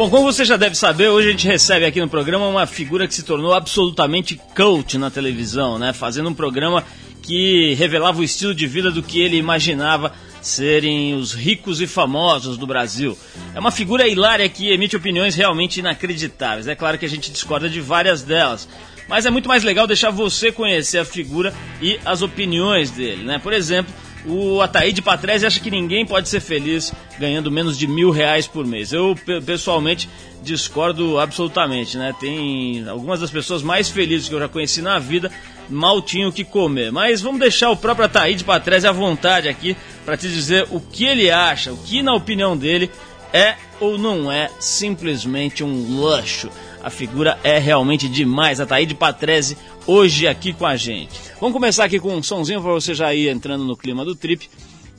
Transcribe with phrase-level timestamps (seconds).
[0.00, 3.06] Bom, como você já deve saber, hoje a gente recebe aqui no programa uma figura
[3.06, 5.92] que se tornou absolutamente coach na televisão, né?
[5.92, 6.82] Fazendo um programa
[7.20, 10.10] que revelava o estilo de vida do que ele imaginava
[10.40, 13.14] serem os ricos e famosos do Brasil.
[13.54, 16.66] É uma figura hilária que emite opiniões realmente inacreditáveis.
[16.66, 18.66] É claro que a gente discorda de várias delas,
[19.06, 23.38] mas é muito mais legal deixar você conhecer a figura e as opiniões dele, né?
[23.38, 23.92] Por exemplo,
[24.26, 28.66] o Ataíde Patrese acha que ninguém pode ser feliz ganhando menos de mil reais por
[28.66, 28.92] mês.
[28.92, 30.08] Eu, pessoalmente,
[30.42, 32.14] discordo absolutamente, né?
[32.18, 35.30] Tem algumas das pessoas mais felizes que eu já conheci na vida
[35.70, 36.90] mal tinham o que comer.
[36.90, 41.04] Mas vamos deixar o próprio Ataíde Patrese à vontade aqui para te dizer o que
[41.04, 42.90] ele acha, o que, na opinião dele,
[43.32, 46.50] é ou não é simplesmente um luxo.
[46.82, 48.60] A figura é realmente demais.
[48.60, 49.56] Ataíde Patrese
[49.90, 51.20] hoje aqui com a gente.
[51.40, 54.48] Vamos começar aqui com um sonzinho para você já ir entrando no clima do trip,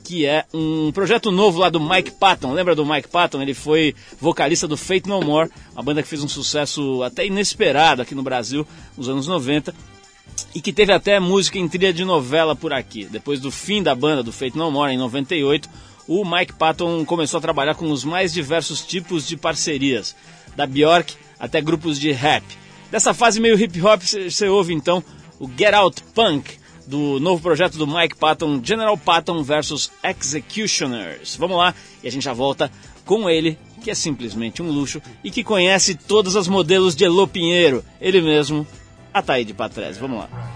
[0.04, 2.52] que é um projeto novo lá do Mike Patton.
[2.52, 3.40] Lembra do Mike Patton?
[3.40, 8.02] Ele foi vocalista do Fate No More, uma banda que fez um sucesso até inesperado
[8.02, 9.74] aqui no Brasil nos anos 90
[10.54, 13.06] e que teve até música em trilha de novela por aqui.
[13.06, 15.70] Depois do fim da banda do Fate No More em 98,
[16.06, 20.14] o Mike Patton começou a trabalhar com os mais diversos tipos de parcerias,
[20.54, 22.44] da Bjork até grupos de rap.
[22.92, 25.02] Dessa fase meio hip hop, você ouve então
[25.40, 31.34] o Get Out Punk, do novo projeto do Mike Patton, General Patton versus Executioners.
[31.36, 32.70] Vamos lá e a gente já volta
[33.06, 37.26] com ele, que é simplesmente um luxo e que conhece todas as modelos de Elô
[37.26, 38.66] Pinheiro, ele mesmo,
[39.10, 39.98] Ataíde Patrese.
[39.98, 40.51] Vamos lá.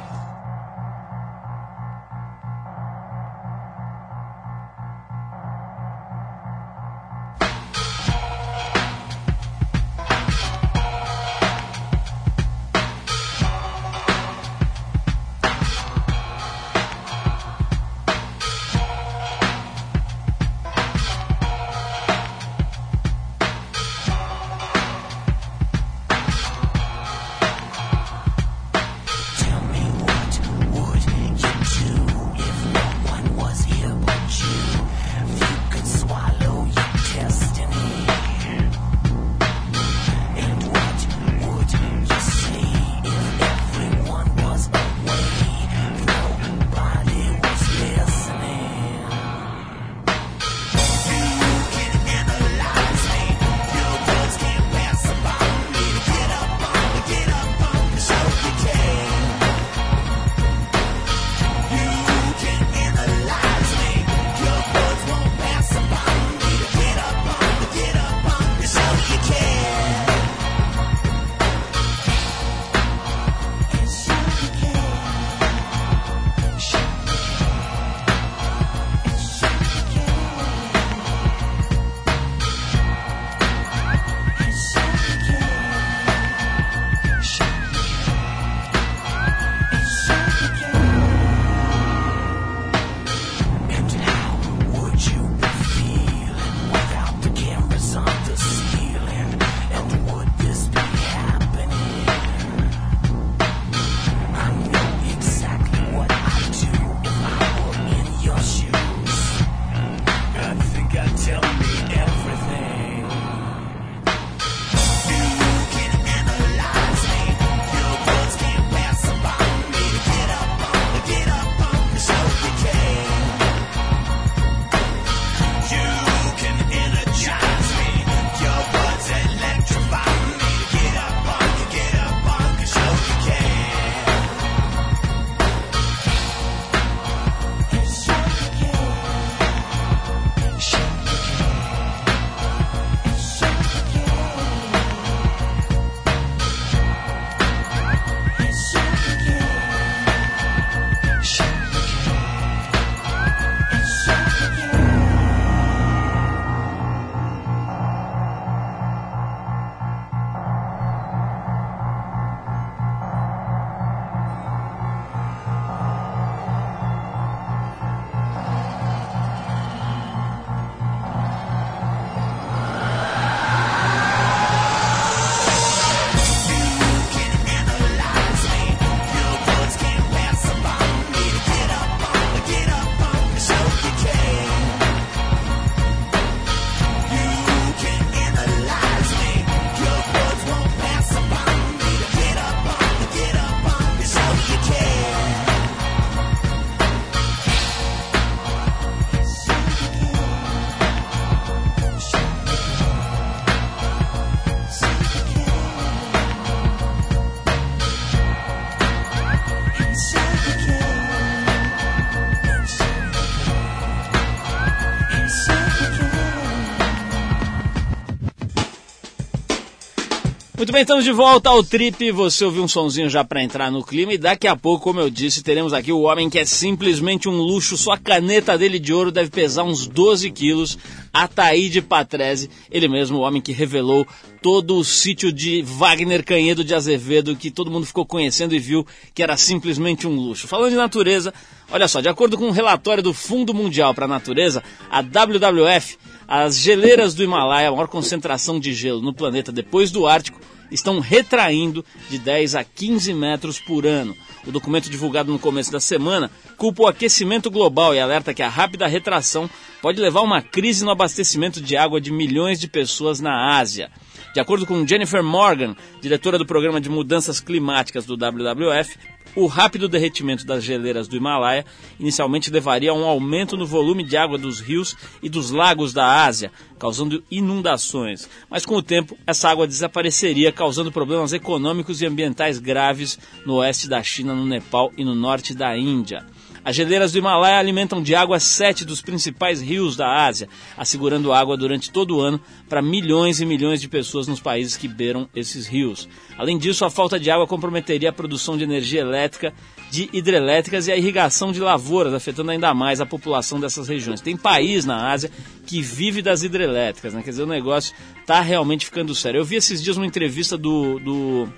[220.76, 222.10] Bem, estamos de volta ao Trip.
[222.12, 225.08] Você ouviu um sonzinho já para entrar no clima e daqui a pouco, como eu
[225.08, 227.78] disse, teremos aqui o homem que é simplesmente um luxo.
[227.78, 230.76] Sua caneta dele de ouro deve pesar uns 12 quilos.
[231.14, 234.06] Ataíde Patrese, ele mesmo, o homem que revelou
[234.42, 238.86] todo o sítio de Wagner Canhedo de Azevedo, que todo mundo ficou conhecendo e viu
[239.14, 240.46] que era simplesmente um luxo.
[240.46, 241.32] Falando de natureza,
[241.70, 245.96] olha só, de acordo com um relatório do Fundo Mundial para a Natureza, a WWF
[246.28, 250.40] as geleiras do Himalaia, a maior concentração de gelo no planeta depois do Ártico,
[250.70, 254.16] estão retraindo de 10 a 15 metros por ano.
[254.46, 258.48] O documento divulgado no começo da semana culpa o aquecimento global e alerta que a
[258.48, 259.50] rápida retração
[259.82, 263.90] pode levar a uma crise no abastecimento de água de milhões de pessoas na Ásia.
[264.32, 268.98] De acordo com Jennifer Morgan, diretora do Programa de Mudanças Climáticas do WWF,
[269.36, 271.64] o rápido derretimento das geleiras do Himalaia
[272.00, 276.24] inicialmente levaria a um aumento no volume de água dos rios e dos lagos da
[276.24, 278.28] Ásia, causando inundações.
[278.50, 283.88] Mas com o tempo, essa água desapareceria, causando problemas econômicos e ambientais graves no oeste
[283.88, 286.24] da China, no Nepal e no norte da Índia.
[286.66, 291.56] As geleiras do Himalaia alimentam de água sete dos principais rios da Ásia, assegurando água
[291.56, 295.68] durante todo o ano para milhões e milhões de pessoas nos países que beiram esses
[295.68, 296.08] rios.
[296.36, 299.54] Além disso, a falta de água comprometeria a produção de energia elétrica,
[299.92, 304.20] de hidrelétricas e a irrigação de lavouras, afetando ainda mais a população dessas regiões.
[304.20, 305.30] Tem país na Ásia
[305.68, 307.22] que vive das hidrelétricas, né?
[307.22, 309.38] quer dizer, o negócio está realmente ficando sério.
[309.38, 311.48] Eu vi esses dias uma entrevista do, do,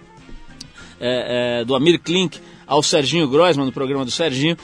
[1.00, 2.38] é, é, do Amir Klink,
[2.68, 4.56] ao Serginho Groisman, no programa do Serginho,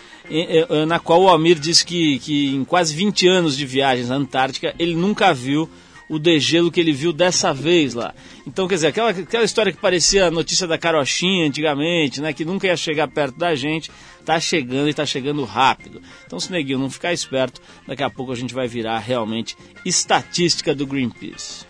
[0.87, 4.75] na qual o Almir disse que, que em quase 20 anos de viagens à Antártica,
[4.79, 5.69] ele nunca viu
[6.06, 8.15] o degelo que ele viu dessa vez lá.
[8.47, 12.45] Então, quer dizer, aquela, aquela história que parecia a notícia da carochinha antigamente, né, que
[12.45, 13.91] nunca ia chegar perto da gente,
[14.23, 16.03] tá chegando e tá chegando rápido.
[16.27, 20.75] Então, se neguinho não ficar esperto, daqui a pouco a gente vai virar realmente estatística
[20.75, 21.65] do Greenpeace.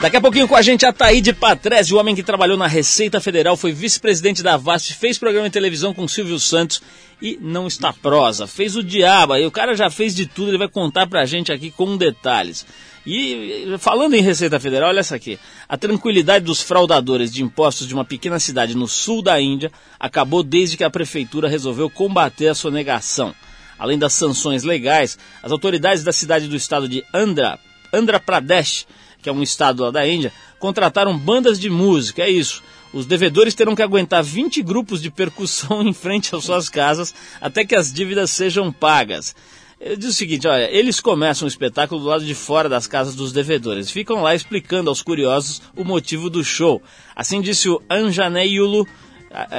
[0.00, 3.20] Daqui a pouquinho com a gente a Taíde Patrese, o homem que trabalhou na Receita
[3.20, 6.80] Federal, foi vice-presidente da VASP, fez programa de televisão com Silvio Santos
[7.20, 8.46] e não está prosa.
[8.46, 11.52] Fez o diabo, e o cara já fez de tudo, ele vai contar pra gente
[11.52, 12.64] aqui com detalhes.
[13.06, 15.38] E falando em Receita Federal, olha essa aqui.
[15.68, 20.42] A tranquilidade dos fraudadores de impostos de uma pequena cidade no sul da Índia acabou
[20.42, 23.34] desde que a prefeitura resolveu combater a sonegação.
[23.78, 27.58] Além das sanções legais, as autoridades da cidade do estado de Andhra,
[27.92, 28.86] Andhra Pradesh,
[29.22, 32.62] que é um estado lá da Índia, contrataram bandas de música, é isso.
[32.92, 37.64] Os devedores terão que aguentar 20 grupos de percussão em frente às suas casas até
[37.64, 39.34] que as dívidas sejam pagas.
[39.80, 43.14] Eu diz o seguinte, olha, eles começam o espetáculo do lado de fora das casas
[43.14, 43.90] dos devedores.
[43.90, 46.82] Ficam lá explicando aos curiosos o motivo do show.
[47.16, 48.86] Assim disse o Anjaneyulu,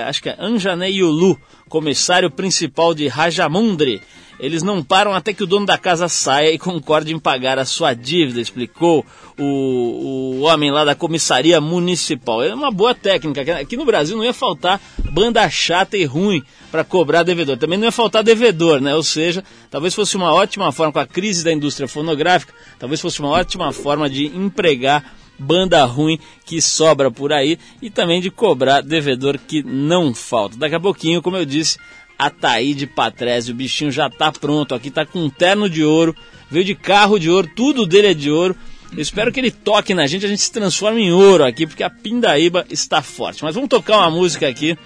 [0.07, 3.99] acho que é Anjaneyulu, comissário principal de Rajamundri,
[4.41, 7.65] eles não param até que o dono da casa saia e concorde em pagar a
[7.65, 9.05] sua dívida, explicou
[9.37, 12.41] o, o homem lá da comissaria municipal.
[12.41, 13.59] É uma boa técnica.
[13.59, 17.55] Aqui no Brasil não ia faltar banda chata e ruim para cobrar devedor.
[17.55, 18.95] Também não ia faltar devedor, né?
[18.95, 23.19] Ou seja, talvez fosse uma ótima forma, com a crise da indústria fonográfica, talvez fosse
[23.19, 25.03] uma ótima forma de empregar
[25.41, 30.57] banda ruim que sobra por aí e também de cobrar devedor que não falta.
[30.57, 31.77] Daqui a pouquinho, como eu disse,
[32.21, 33.51] Ataíde Patrese.
[33.51, 36.15] O bichinho já tá pronto aqui, tá com um terno de ouro,
[36.49, 38.55] veio de carro de ouro, tudo dele é de ouro.
[38.95, 41.83] Eu espero que ele toque na gente, a gente se transforme em ouro aqui, porque
[41.83, 43.43] a pindaíba está forte.
[43.43, 44.77] Mas vamos tocar uma música aqui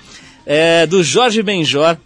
[0.45, 1.97] é, do Jorge Benjor,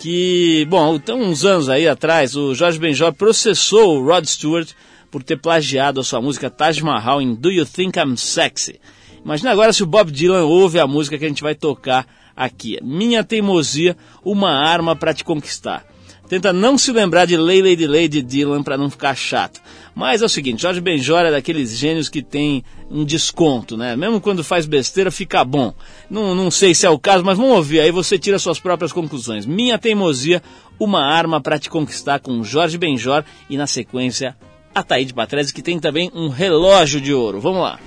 [0.00, 4.68] que, bom, então uns anos aí atrás, o Jorge Benjor processou o Rod Stewart
[5.10, 8.80] por ter plagiado a sua música Taj Mahal em Do You Think I'm Sexy?
[9.24, 12.78] Imagina agora se o Bob Dylan ouve a música que a gente vai tocar aqui.
[12.82, 15.84] Minha teimosia, uma arma para te conquistar.
[16.28, 19.60] Tenta não se lembrar de Lay Lady Lady Dylan para não ficar chato.
[19.94, 23.94] Mas é o seguinte, Jorge Benjor é daqueles gênios que tem um desconto, né?
[23.94, 25.74] Mesmo quando faz besteira, fica bom.
[26.08, 28.92] Não, não sei se é o caso, mas vamos ouvir, aí você tira suas próprias
[28.92, 29.44] conclusões.
[29.44, 30.42] Minha teimosia,
[30.78, 34.34] uma arma para te conquistar com Jorge Benjor e na sequência
[34.74, 37.38] a Taíde Patrese, que tem também um relógio de ouro.
[37.38, 37.78] Vamos lá.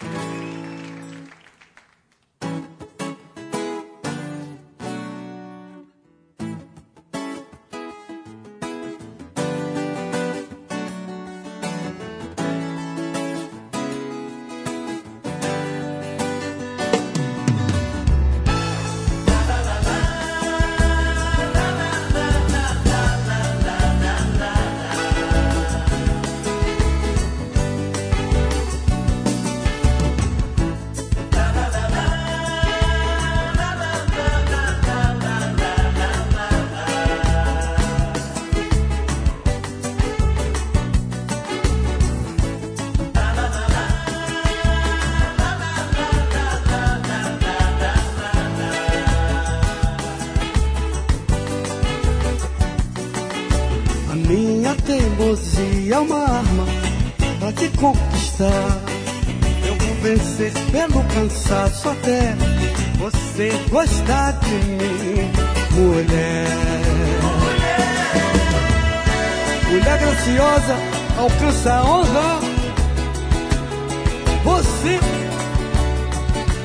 [0.00, 0.41] teimosia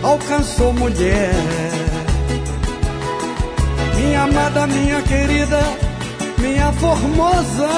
[0.08, 1.34] alcançou mulher.
[3.96, 5.60] Minha amada, minha querida,
[6.38, 7.70] minha formosa.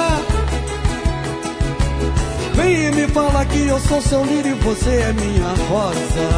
[2.54, 6.30] Vem e me fala que eu sou seu lírio e você é minha rosa.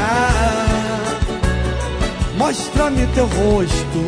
[0.00, 0.98] Ah,
[2.36, 4.06] Mostra-me teu rosto.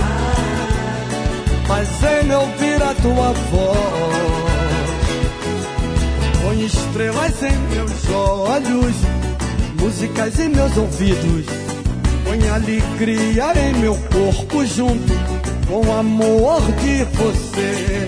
[0.00, 4.45] Ah, Fazei-me ouvir a tua voz.
[6.66, 8.96] Estrelas em meus olhos,
[9.80, 11.46] músicas em meus ouvidos.
[12.24, 15.12] Põe alegria em meu corpo junto
[15.68, 18.06] com o amor de você,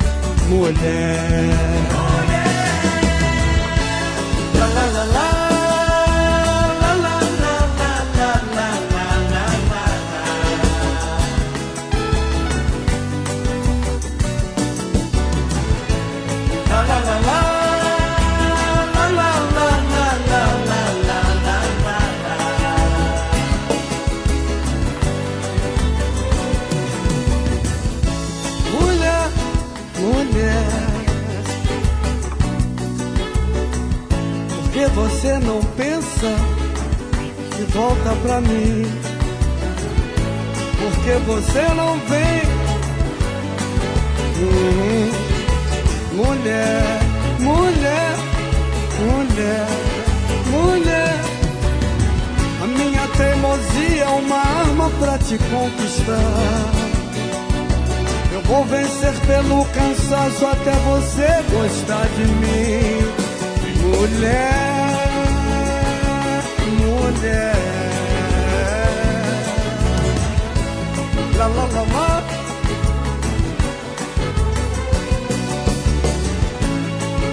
[0.49, 1.98] mulher.
[35.20, 36.28] Você não pensa
[37.58, 38.87] e volta pra mim?
[40.78, 42.42] Por que você não vem?
[44.38, 45.10] Hum,
[46.14, 47.00] mulher,
[47.40, 48.14] mulher,
[49.00, 49.66] mulher,
[50.52, 51.14] mulher.
[52.62, 56.70] A minha teimosia é uma arma pra te conquistar.
[58.34, 63.28] Eu vou vencer pelo cansaço até você gostar de mim.
[63.82, 64.67] Mulher,
[71.38, 72.22] la la la.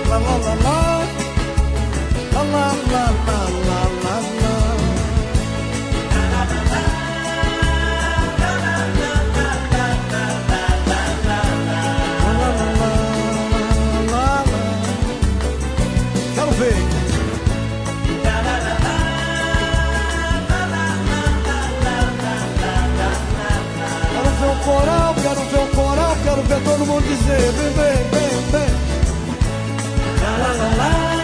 [0.10, 0.78] La la la la.
[2.34, 3.95] La la la la la la la.
[24.66, 28.70] Coral, quero ver o coral, quero ver todo mundo dizer, vem, vem, vem, vem.
[30.78, 31.15] La.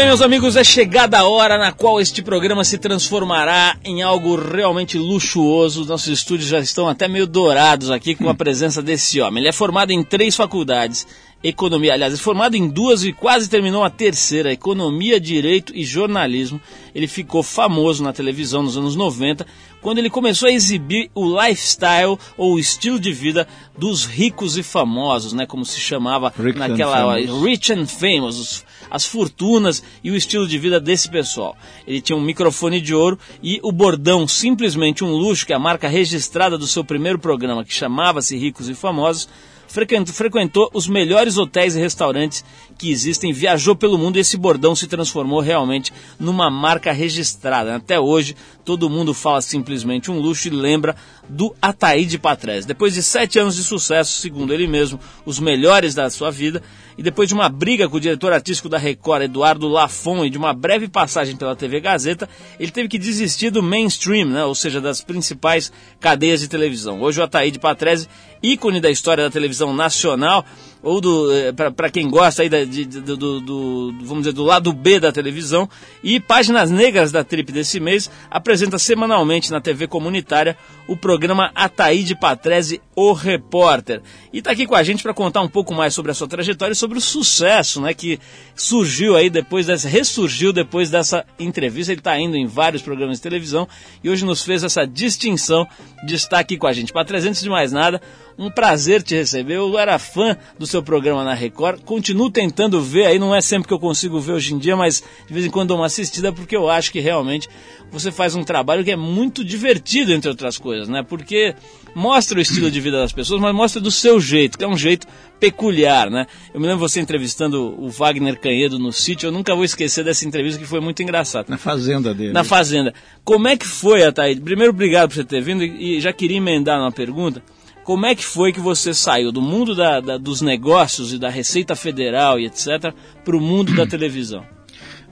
[0.00, 4.34] Bem, meus amigos, é chegada a hora na qual este programa se transformará em algo
[4.34, 5.84] realmente luxuoso.
[5.84, 9.42] Nossos estúdios já estão até meio dourados aqui com a presença desse homem.
[9.42, 11.06] Ele é formado em três faculdades.
[11.42, 16.60] Economia, aliás, é formado em duas e quase terminou a terceira, Economia, Direito e Jornalismo.
[16.94, 19.46] Ele ficou famoso na televisão nos anos 90,
[19.80, 24.62] quando ele começou a exibir o lifestyle ou o estilo de vida dos ricos e
[24.62, 27.42] famosos, né, como se chamava and naquela famous.
[27.42, 31.56] rich and famous, as fortunas e o estilo de vida desse pessoal.
[31.86, 35.60] Ele tinha um microfone de ouro e o bordão simplesmente um luxo, que é a
[35.60, 39.28] marca registrada do seu primeiro programa, que chamava-se Ricos e Famosos,
[39.68, 42.44] frequentou, os melhores hotéis e restaurantes
[42.76, 47.76] que existem, viajou pelo mundo e esse bordão se transformou realmente numa marca registrada.
[47.76, 50.96] Até hoje, todo mundo fala simplesmente um luxo e lembra
[51.28, 52.66] do Ataíde Patrese.
[52.66, 56.62] Depois de sete anos de sucesso, segundo ele mesmo, os melhores da sua vida,
[56.98, 60.36] e depois de uma briga com o diretor artístico da Record, Eduardo Lafon, e de
[60.36, 64.44] uma breve passagem pela TV Gazeta, ele teve que desistir do mainstream, né?
[64.44, 67.00] ou seja, das principais cadeias de televisão.
[67.00, 68.08] Hoje o Ataíde Patrese,
[68.42, 70.44] ícone da história da televisão nacional,
[70.82, 74.44] ou do eh, para quem gosta aí da, de, do, do, do, vamos dizer, do
[74.44, 75.68] lado B da televisão.
[76.02, 80.56] E Páginas Negras da Trip desse mês apresenta semanalmente na TV comunitária
[80.90, 84.02] o programa Ataíde Patrese, o Repórter.
[84.32, 86.72] E está aqui com a gente para contar um pouco mais sobre a sua trajetória
[86.72, 88.18] e sobre o sucesso né, que
[88.56, 91.92] surgiu aí depois dessa, ressurgiu depois dessa entrevista.
[91.92, 93.68] Ele está indo em vários programas de televisão
[94.02, 95.64] e hoje nos fez essa distinção
[96.04, 96.92] de estar aqui com a gente.
[96.92, 98.02] Patrese, antes de mais nada,
[98.36, 99.56] um prazer te receber.
[99.56, 101.82] Eu era fã do seu programa na Record.
[101.82, 105.04] Continuo tentando ver, aí não é sempre que eu consigo ver hoje em dia, mas
[105.28, 107.48] de vez em quando dou uma assistida porque eu acho que realmente
[107.90, 111.02] você faz um trabalho que é muito divertido, entre outras coisas, né?
[111.02, 111.54] Porque
[111.94, 114.76] mostra o estilo de vida das pessoas, mas mostra do seu jeito, que é um
[114.76, 115.06] jeito
[115.38, 116.26] peculiar, né?
[116.52, 120.26] Eu me lembro você entrevistando o Wagner Canhedo no sítio, eu nunca vou esquecer dessa
[120.26, 121.46] entrevista que foi muito engraçada.
[121.48, 122.32] Na fazenda dele.
[122.32, 122.92] Na fazenda.
[123.24, 124.40] Como é que foi, Ataíde?
[124.40, 127.42] Primeiro, obrigado por você ter vindo e já queria emendar uma pergunta.
[127.82, 131.28] Como é que foi que você saiu do mundo da, da, dos negócios e da
[131.28, 132.94] Receita Federal e etc.
[133.24, 134.44] para o mundo da televisão?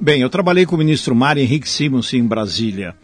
[0.00, 2.94] Bem, eu trabalhei com o ministro Mário Henrique Simons em Brasília.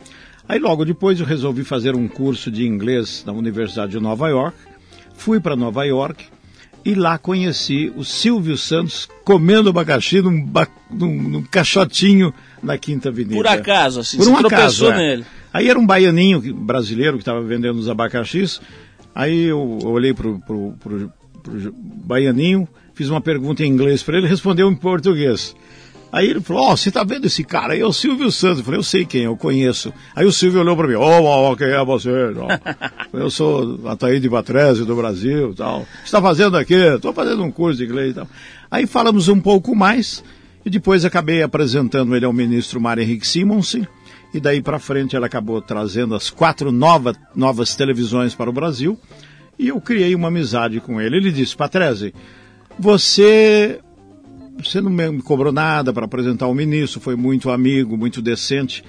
[0.48, 4.56] Aí logo depois eu resolvi fazer um curso de inglês na Universidade de Nova York.
[5.14, 6.26] Fui para Nova York
[6.84, 10.46] e lá conheci o Silvio Santos comendo abacaxi num,
[10.90, 12.32] num, num caixotinho
[12.62, 13.36] na Quinta Avenida.
[13.36, 14.96] Por acaso, assim, Por um acaso, tropeçou é.
[14.96, 15.24] nele.
[15.52, 18.60] Aí era um baianinho brasileiro que estava vendendo os abacaxis
[19.14, 24.26] Aí eu olhei pro, pro, pro, pro Baianinho, fiz uma pergunta em inglês para ele,
[24.26, 25.54] respondeu em português.
[26.14, 27.80] Aí ele falou, ó, oh, você tá vendo esse cara aí?
[27.80, 28.58] É o Silvio Santos.
[28.58, 29.92] Eu falei, eu sei quem, eu conheço.
[30.14, 32.08] Aí o Silvio olhou para mim, ô, oh, oh, quem é você?
[32.08, 32.46] Oh.
[33.18, 35.80] eu sou Ataíde Batrese do Brasil tal.
[35.80, 36.74] O que você está fazendo aqui?
[36.76, 38.28] Estou fazendo um curso de inglês e tal.
[38.70, 40.22] Aí falamos um pouco mais
[40.64, 43.84] e depois acabei apresentando ele ao ministro Mário Henrique Simonsen
[44.32, 48.96] e daí para frente ela acabou trazendo as quatro nova, novas televisões para o Brasil
[49.58, 51.16] e eu criei uma amizade com ele.
[51.16, 52.14] Ele disse, Patrese,
[52.78, 53.80] você,
[54.62, 58.84] você não me cobrou nada para apresentar o ministro, foi muito amigo, muito decente.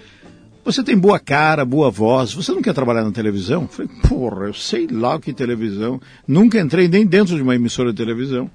[0.64, 3.64] Você tem boa cara, boa voz, você não quer trabalhar na televisão?
[3.64, 7.56] Eu falei, porra, eu sei lá o que televisão, nunca entrei nem dentro de uma
[7.56, 8.50] emissora de televisão.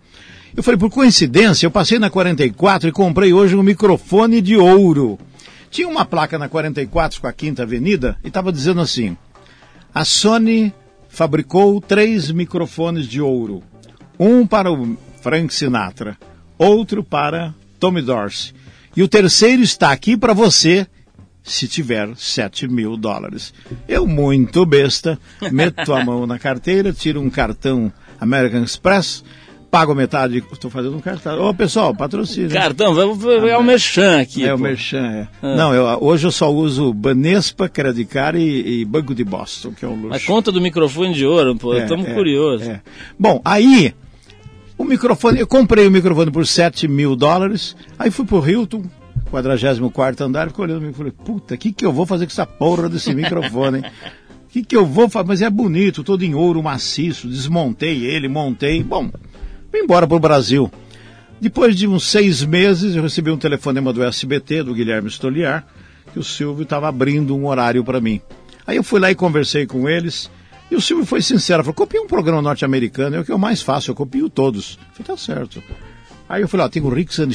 [0.56, 5.18] Eu falei, por coincidência, eu passei na 44 e comprei hoje um microfone de ouro.
[5.70, 9.16] Tinha uma placa na 44 com a Quinta Avenida e estava dizendo assim:
[9.94, 10.74] a Sony
[11.08, 13.62] fabricou três microfones de ouro.
[14.18, 16.18] Um para o Frank Sinatra,
[16.60, 18.52] outro para Tommy Dorsey.
[18.94, 20.86] E o terceiro está aqui para você
[21.42, 23.54] se tiver 7 mil dólares.
[23.88, 25.18] Eu, muito besta,
[25.50, 29.24] meto a mão na carteira, tiro um cartão American Express,
[29.70, 31.40] pago metade, estou fazendo um cartão.
[31.40, 32.50] Ô, pessoal, patrocínio.
[32.50, 34.44] Cartão, vamos é o Merchan aqui.
[34.44, 34.56] É pô.
[34.56, 35.28] o Merchan, é.
[35.42, 35.56] Ah.
[35.56, 39.88] Não, eu, hoje eu só uso Banespa, Credicard e, e Banco de Boston, que é
[39.88, 40.08] um luxo.
[40.10, 42.68] Mas conta do microfone de ouro, pô, é, estamos é, curiosos.
[42.68, 42.80] É.
[43.18, 43.94] Bom, aí,
[44.80, 48.84] o microfone, eu comprei o microfone por 7 mil dólares, aí fui pro Hilton,
[49.30, 52.46] 44 andar, fiquei olhando e falei, puta, o que, que eu vou fazer com essa
[52.46, 53.80] porra desse microfone?
[53.80, 53.84] O
[54.48, 55.28] que, que eu vou fazer?
[55.28, 58.82] Mas é bonito, todo em ouro maciço, desmontei ele, montei.
[58.82, 59.10] Bom,
[59.70, 60.72] vim embora para o Brasil.
[61.38, 65.66] Depois de uns seis meses, eu recebi um telefonema do SBT, do Guilherme Stoliar,
[66.10, 68.18] que o Silvio estava abrindo um horário para mim.
[68.66, 70.30] Aí eu fui lá e conversei com eles,
[70.70, 73.61] e o Silvio foi sincero, falou, copia um programa norte-americano, é o que eu mais
[73.61, 74.78] faço, eu copio todos.
[74.80, 75.62] Eu falei, tá certo.
[76.28, 77.30] Aí eu falei, ó, tem o Ricks and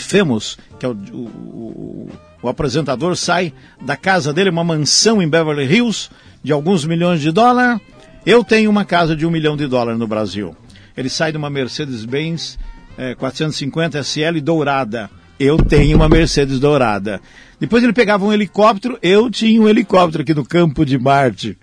[0.79, 2.09] que é o, o, o,
[2.43, 6.09] o apresentador, sai da casa dele, uma mansão em Beverly Hills,
[6.41, 7.81] de alguns milhões de dólares.
[8.25, 10.55] Eu tenho uma casa de um milhão de dólares no Brasil.
[10.95, 12.57] Ele sai de uma Mercedes-Benz
[12.97, 15.09] é, 450 SL dourada.
[15.37, 17.19] Eu tenho uma Mercedes dourada.
[17.59, 21.57] Depois ele pegava um helicóptero, eu tinha um helicóptero aqui no campo de Marte.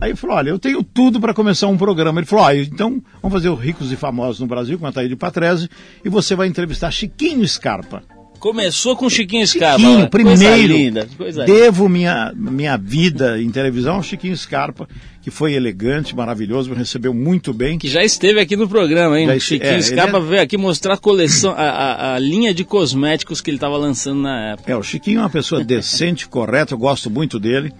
[0.00, 2.20] Aí ele falou, olha, eu tenho tudo para começar um programa.
[2.20, 5.08] Ele falou, olha, então vamos fazer o Ricos e Famosos no Brasil, com a Thaí
[5.08, 5.68] de Patrese,
[6.02, 8.02] e você vai entrevistar Chiquinho Scarpa.
[8.38, 9.78] Começou com Chiquinho Scarpa.
[9.78, 10.40] Chiquinho, primeiro.
[10.40, 14.88] Coisa linda, coisa devo minha, minha vida em televisão ao Chiquinho Scarpa,
[15.20, 17.78] que foi elegante, maravilhoso, me recebeu muito bem.
[17.78, 19.26] Que já esteve aqui no programa, hein?
[19.26, 20.20] Já Chiquinho é, Scarpa é...
[20.22, 24.22] veio aqui mostrar a coleção, a, a, a linha de cosméticos que ele estava lançando
[24.22, 24.72] na época.
[24.72, 27.70] É, o Chiquinho é uma pessoa decente, correta, eu gosto muito dele.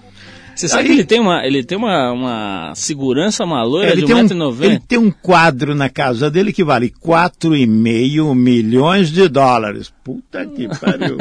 [0.60, 3.96] Você sabe Aí, que ele tem uma, ele tem uma, uma segurança, uma loira é,
[3.96, 4.60] de 1,90m?
[4.60, 9.90] Um, ele tem um quadro na casa dele que vale 4,5 milhões de dólares.
[10.04, 11.16] Puta que pariu.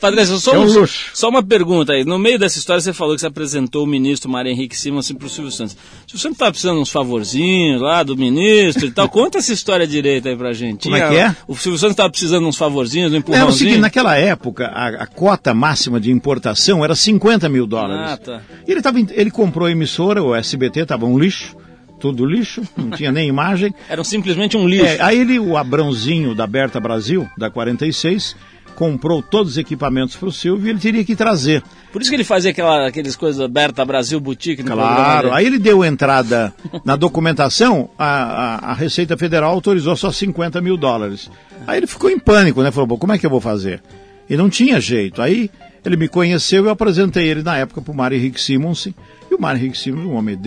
[0.00, 2.06] Padre, só, é um só uma pergunta aí.
[2.06, 5.14] No meio dessa história você falou que você apresentou o ministro Mário Henrique Simons assim,
[5.14, 5.74] para o Silvio Santos.
[5.74, 9.08] O Silvio Santos estava precisando de uns favorzinhos lá do ministro e tal.
[9.10, 10.84] Conta essa história direita aí pra gente.
[10.84, 11.36] Como é que é?
[11.46, 13.46] O Silvio Santos estava precisando de uns favorzinhos, um empurrãozinho?
[13.46, 18.12] É o seguinte, naquela época a, a cota máxima de importação era 50 mil dólares.
[18.12, 18.42] Ah, tá.
[18.72, 21.56] Ele, tava, ele comprou a emissora, o SBT estava um lixo,
[21.98, 23.74] tudo lixo, não tinha nem imagem.
[23.88, 24.86] Eram simplesmente um lixo.
[24.86, 28.36] É, aí ele, o Abrãozinho da Berta Brasil, da 46,
[28.74, 31.62] comprou todos os equipamentos para o Silvio e ele teria que trazer.
[31.92, 34.62] Por isso que ele fazia aquela, aqueles coisas Berta Brasil Boutique.
[34.62, 36.54] No claro, aí ele deu entrada
[36.84, 41.30] na documentação, a, a, a, Receita Federal autorizou só 50 mil dólares.
[41.66, 42.70] Aí ele ficou em pânico, né?
[42.70, 43.82] Falou, como é que eu vou fazer?
[44.30, 45.20] E não tinha jeito.
[45.20, 45.50] Aí
[45.84, 48.94] ele me conheceu e eu apresentei ele na época para o Mário Henrique Simonsen.
[49.30, 50.38] E o Mário Henrique Simonsen, um homem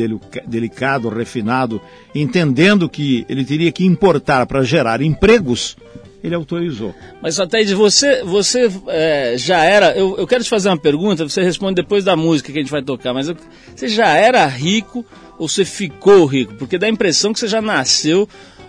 [0.45, 1.81] delicado, refinado,
[2.13, 5.75] entendendo que ele teria que importar para gerar empregos,
[6.23, 6.95] ele autorizou.
[7.21, 9.91] Mas, Ataíde, você, você é, já era.
[9.91, 12.71] Eu, eu, quero te fazer uma pergunta, você responde depois da música que a gente
[12.71, 13.35] vai tocar, mas eu,
[13.75, 15.05] você já era rico
[15.37, 16.53] ou você ficou rico?
[16.53, 18.27] Porque dá a impressão que você já nasceu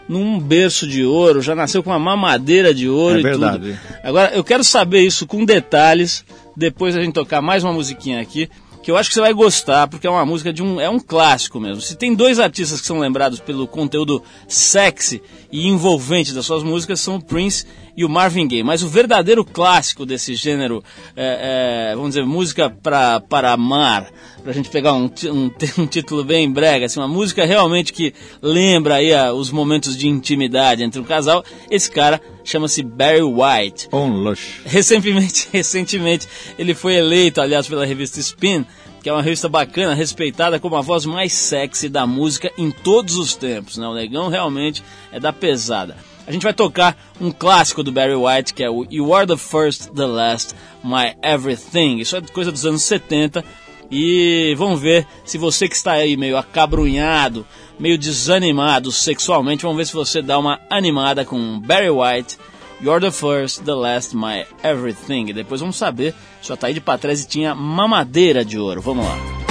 [0.08, 3.58] num berço de ouro, já nasceu com uma mamadeira de ouro é e verdade.
[3.58, 3.78] tudo.
[4.02, 6.24] Agora, eu quero saber isso com detalhes,
[6.56, 8.48] depois a gente tocar mais uma musiquinha aqui
[8.84, 10.78] que eu acho que você vai gostar, porque é uma música de um.
[10.78, 11.80] é um clássico mesmo.
[11.80, 15.22] Se tem dois artistas que são lembrados pelo conteúdo sexy
[15.54, 17.64] e envolvente das suas músicas, são o Prince
[17.96, 18.64] e o Marvin Gaye.
[18.64, 20.82] Mas o verdadeiro clássico desse gênero,
[21.14, 24.10] é, é, vamos dizer, música pra, para amar,
[24.42, 28.12] pra gente pegar um, um, um, título bem brega, assim, uma música realmente que
[28.42, 33.88] lembra aí a, os momentos de intimidade entre o casal, esse cara chama-se Barry White.
[33.92, 34.60] Um luxo.
[34.64, 36.26] Recentemente, recentemente
[36.58, 38.66] ele foi eleito, aliás, pela revista Spin,
[39.04, 43.16] que é uma revista bacana, respeitada como a voz mais sexy da música em todos
[43.16, 43.76] os tempos.
[43.76, 43.86] Né?
[43.86, 45.94] O negão realmente é da pesada.
[46.26, 49.36] A gente vai tocar um clássico do Barry White, que é o You Are the
[49.36, 51.98] First, the Last, My Everything.
[51.98, 53.44] Isso é coisa dos anos 70.
[53.90, 57.46] E vamos ver se você que está aí meio acabrunhado,
[57.78, 62.38] meio desanimado sexualmente, vamos ver se você dá uma animada com Barry White,
[62.80, 65.28] You're the First, the Last, My Everything.
[65.28, 68.80] E depois vamos saber se o Ataíde Patrese tinha mamadeira de ouro.
[68.80, 69.43] Vamos lá.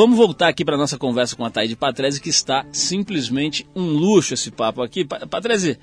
[0.00, 4.32] Vamos voltar aqui para nossa conversa com a Taide Patrese, que está simplesmente um luxo
[4.32, 5.04] esse papo aqui.
[5.04, 5.78] Patrese,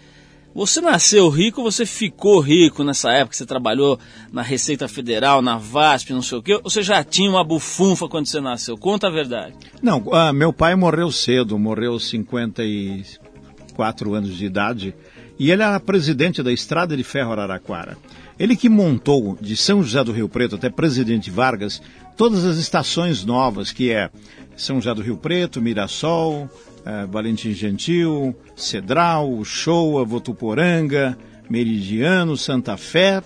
[0.56, 4.00] você nasceu rico, você ficou rico nessa época, você trabalhou
[4.34, 8.08] na Receita Federal, na VASP, não sei o quê, ou você já tinha uma bufunfa
[8.08, 8.76] quando você nasceu?
[8.76, 9.54] Conta a verdade.
[9.84, 14.96] Não, uh, meu pai morreu cedo, morreu aos 54 anos de idade,
[15.38, 17.96] e ele era presidente da Estrada de Ferro Araraquara.
[18.40, 21.80] Ele que montou de São José do Rio Preto até Presidente Vargas
[22.18, 24.10] todas as estações novas, que é
[24.56, 26.50] São José do Rio Preto, Mirassol,
[26.84, 31.18] eh, Valentim Gentil, Cedral, Shoa, Votuporanga,
[31.50, 33.22] Meridiano, Santa Fé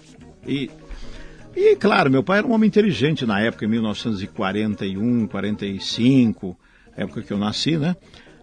[0.45, 0.69] e
[1.53, 6.57] e claro, meu pai era um homem inteligente na época, em 1941, 45,
[6.95, 7.93] época que eu nasci, né?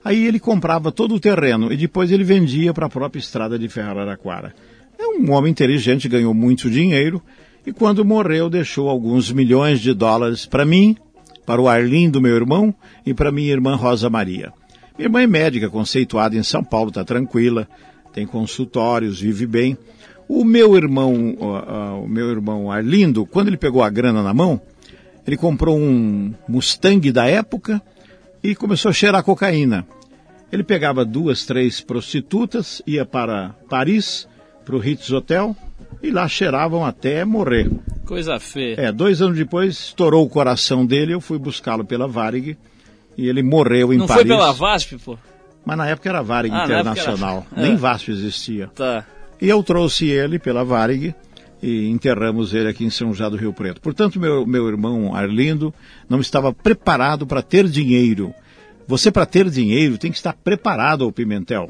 [0.05, 3.67] Aí ele comprava todo o terreno e depois ele vendia para a própria estrada de
[3.67, 4.55] Ferro Araraquara.
[4.99, 7.23] É um homem inteligente, ganhou muito dinheiro
[7.69, 10.97] e quando morreu deixou alguns milhões de dólares para mim,
[11.45, 14.55] para o Arlindo, meu irmão, e para minha irmã Rosa Maria.
[14.97, 17.69] Minha irmã é médica, conceituada em São Paulo, está tranquila,
[18.11, 19.77] tem consultórios, vive bem.
[20.27, 24.59] O meu irmão, uh, o meu irmão Arlindo, quando ele pegou a grana na mão,
[25.27, 27.83] ele comprou um Mustang da época
[28.43, 29.87] e começou a cheirar cocaína.
[30.51, 34.27] Ele pegava duas, três prostitutas, ia para Paris,
[34.65, 35.55] para o Ritz Hotel
[36.03, 37.71] e lá cheiravam até morrer.
[38.05, 38.77] Coisa feia.
[38.79, 42.57] É, dois anos depois estourou o coração dele, eu fui buscá-lo pela Varig
[43.17, 44.27] e ele morreu em Não Paris.
[44.27, 45.19] Não foi pela VASP, pô?
[45.65, 47.63] Mas na época era Varig ah, Internacional, era...
[47.63, 47.77] nem é.
[47.77, 48.69] VASP existia.
[48.75, 49.05] Tá.
[49.41, 51.15] E eu trouxe ele pela Varig
[51.63, 53.81] e enterramos ele aqui em São José do Rio Preto.
[53.81, 55.75] Portanto, meu, meu irmão Arlindo
[56.09, 58.33] não estava preparado para ter dinheiro.
[58.87, 61.69] Você, para ter dinheiro, tem que estar preparado ao Pimentel.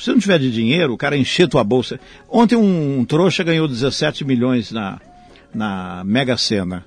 [0.00, 2.00] Se você não tiver de dinheiro, o cara encher tua bolsa.
[2.26, 4.98] Ontem um, um trouxa ganhou 17 milhões na,
[5.54, 6.86] na Mega Sena.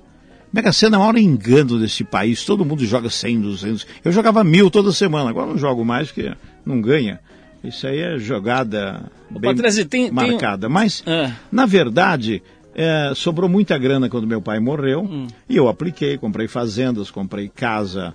[0.52, 2.44] Mega Sena é o maior engano desse país.
[2.44, 3.86] Todo mundo joga 100, 200.
[4.04, 5.30] Eu jogava mil toda semana.
[5.30, 6.34] Agora não jogo mais porque
[6.66, 7.20] não ganha.
[7.62, 10.66] Isso aí é jogada bem Patrese, tem, marcada.
[10.66, 10.74] Tem...
[10.74, 11.32] Mas, é.
[11.52, 12.42] na verdade,
[12.74, 15.02] é, sobrou muita grana quando meu pai morreu.
[15.02, 15.28] Hum.
[15.48, 18.12] E eu apliquei, comprei fazendas, comprei casa.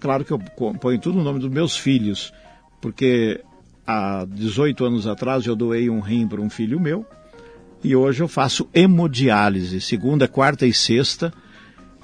[0.00, 0.40] Claro que eu
[0.80, 2.32] ponho tudo no nome dos meus filhos.
[2.80, 3.40] Porque
[3.90, 7.04] há 18 anos atrás eu doei um rim para um filho meu
[7.82, 11.32] e hoje eu faço hemodiálise, segunda, quarta e sexta,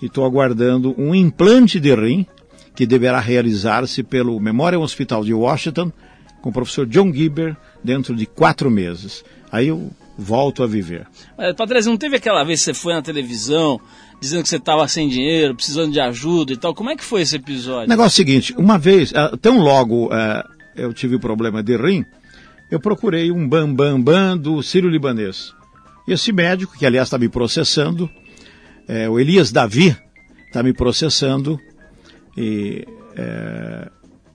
[0.00, 2.26] e estou aguardando um implante de rim
[2.74, 5.92] que deverá realizar-se pelo Memorial Hospital de Washington
[6.40, 9.24] com o professor John Gieber dentro de quatro meses.
[9.50, 11.06] Aí eu volto a viver.
[11.36, 13.80] Mas, Patrícia, não teve aquela vez que você foi na televisão
[14.20, 16.74] dizendo que você estava sem dinheiro, precisando de ajuda e tal?
[16.74, 17.86] Como é que foi esse episódio?
[17.86, 21.76] O negócio é o seguinte, uma vez, uh, tão logo uh, eu tive problema de
[21.76, 22.04] rim,
[22.70, 25.54] eu procurei um bam bam bam do Sírio Libanês.
[26.06, 28.08] Esse médico, que aliás está me processando,
[28.86, 29.96] é, o Elias Davi,
[30.46, 31.58] está me processando,
[32.36, 32.86] e
[33.16, 33.90] é,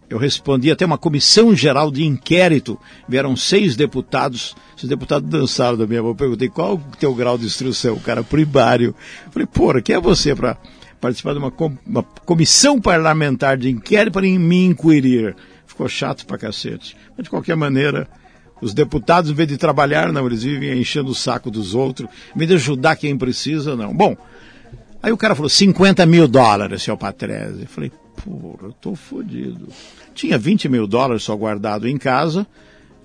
[0.10, 2.78] eu respondi até uma comissão geral de inquérito,
[3.08, 7.38] vieram seis deputados, esses deputados dançaram da minha mão, eu perguntei qual o teu grau
[7.38, 8.94] de instrução, cara primário.
[9.26, 10.58] Eu falei, porra, quem é você para
[11.00, 11.54] participar de uma,
[11.88, 15.34] uma comissão parlamentar de inquérito para me inquirir?
[15.82, 16.96] Ficou chato pra cacete.
[17.18, 18.08] Mas de qualquer maneira,
[18.62, 22.38] os deputados, em vez de trabalhar, não, eles vivem enchendo o saco dos outros, em
[22.38, 23.94] vez de ajudar quem precisa, não.
[23.94, 24.16] Bom,
[25.02, 27.62] aí o cara falou, 50 mil dólares, seu Patrese.
[27.62, 27.92] Eu falei,
[28.24, 29.70] porra, eu tô fodido.
[30.14, 32.46] Tinha 20 mil dólares só guardado em casa,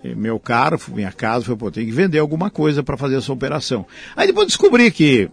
[0.04, 3.86] meu caro, minha casa, foi, pô, tem que vender alguma coisa para fazer essa operação.
[4.14, 5.30] Aí depois descobri que,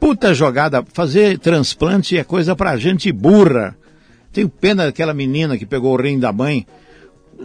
[0.00, 3.76] puta jogada, fazer transplante é coisa pra gente burra.
[4.32, 6.66] Tenho pena daquela menina que pegou o rim da mãe.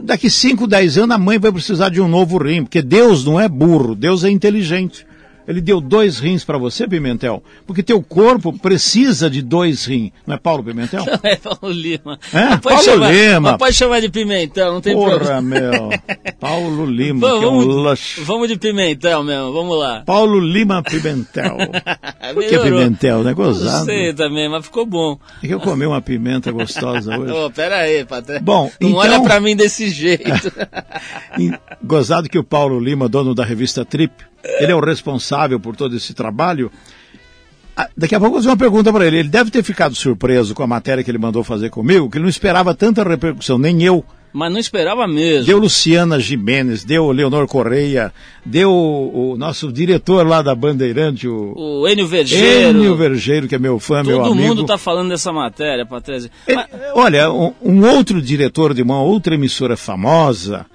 [0.04, 3.40] Daqui 5, 10 anos a mãe vai precisar de um novo rim, porque Deus não
[3.40, 5.07] é burro, Deus é inteligente.
[5.48, 10.12] Ele deu dois rins para você, Pimentel, porque teu corpo precisa de dois rins.
[10.26, 11.06] Não é Paulo Pimentel?
[11.06, 12.20] Não, é Paulo Lima.
[12.34, 12.58] É?
[12.58, 13.58] Paulo chamar, Lima.
[13.58, 15.42] Pode chamar de Pimentel, não tem Porra, problema.
[15.42, 15.90] meu.
[16.38, 18.24] Paulo Lima, vamos, que é um luxo.
[18.26, 20.04] Vamos de Pimentel mesmo, vamos lá.
[20.06, 21.58] Paulo Lima Pimentel.
[22.34, 23.24] Por que Pimentel?
[23.24, 23.78] Não é gozado?
[23.78, 25.18] Não sei também, mas ficou bom.
[25.42, 27.32] É que eu comi uma pimenta gostosa hoje.
[27.32, 28.42] oh, pera aí, Patrícia.
[28.42, 29.00] Bom, não então...
[29.00, 30.52] olha pra mim desse jeito.
[31.82, 34.12] gozado que o Paulo Lima, dono da revista Trip,
[34.60, 36.72] ele é o responsável por todo esse trabalho.
[37.76, 39.20] Ah, daqui a pouco eu vou fazer uma pergunta para ele.
[39.20, 42.24] Ele deve ter ficado surpreso com a matéria que ele mandou fazer comigo, que ele
[42.24, 44.04] não esperava tanta repercussão, nem eu.
[44.34, 45.46] Mas não esperava mesmo.
[45.46, 48.14] Deu Luciana Jimenez, deu Leonor Correia,
[48.46, 52.78] deu o, o nosso diretor lá da Bandeirante, o, o Enio Vergeiro.
[52.78, 54.36] Enio Vergeiro, que é meu fã, Todo meu amigo.
[54.36, 56.30] Todo mundo está falando dessa matéria, Patrícia.
[56.48, 56.68] Mas...
[56.94, 60.66] Olha, um, um, outro diretor de uma outra emissora famosa,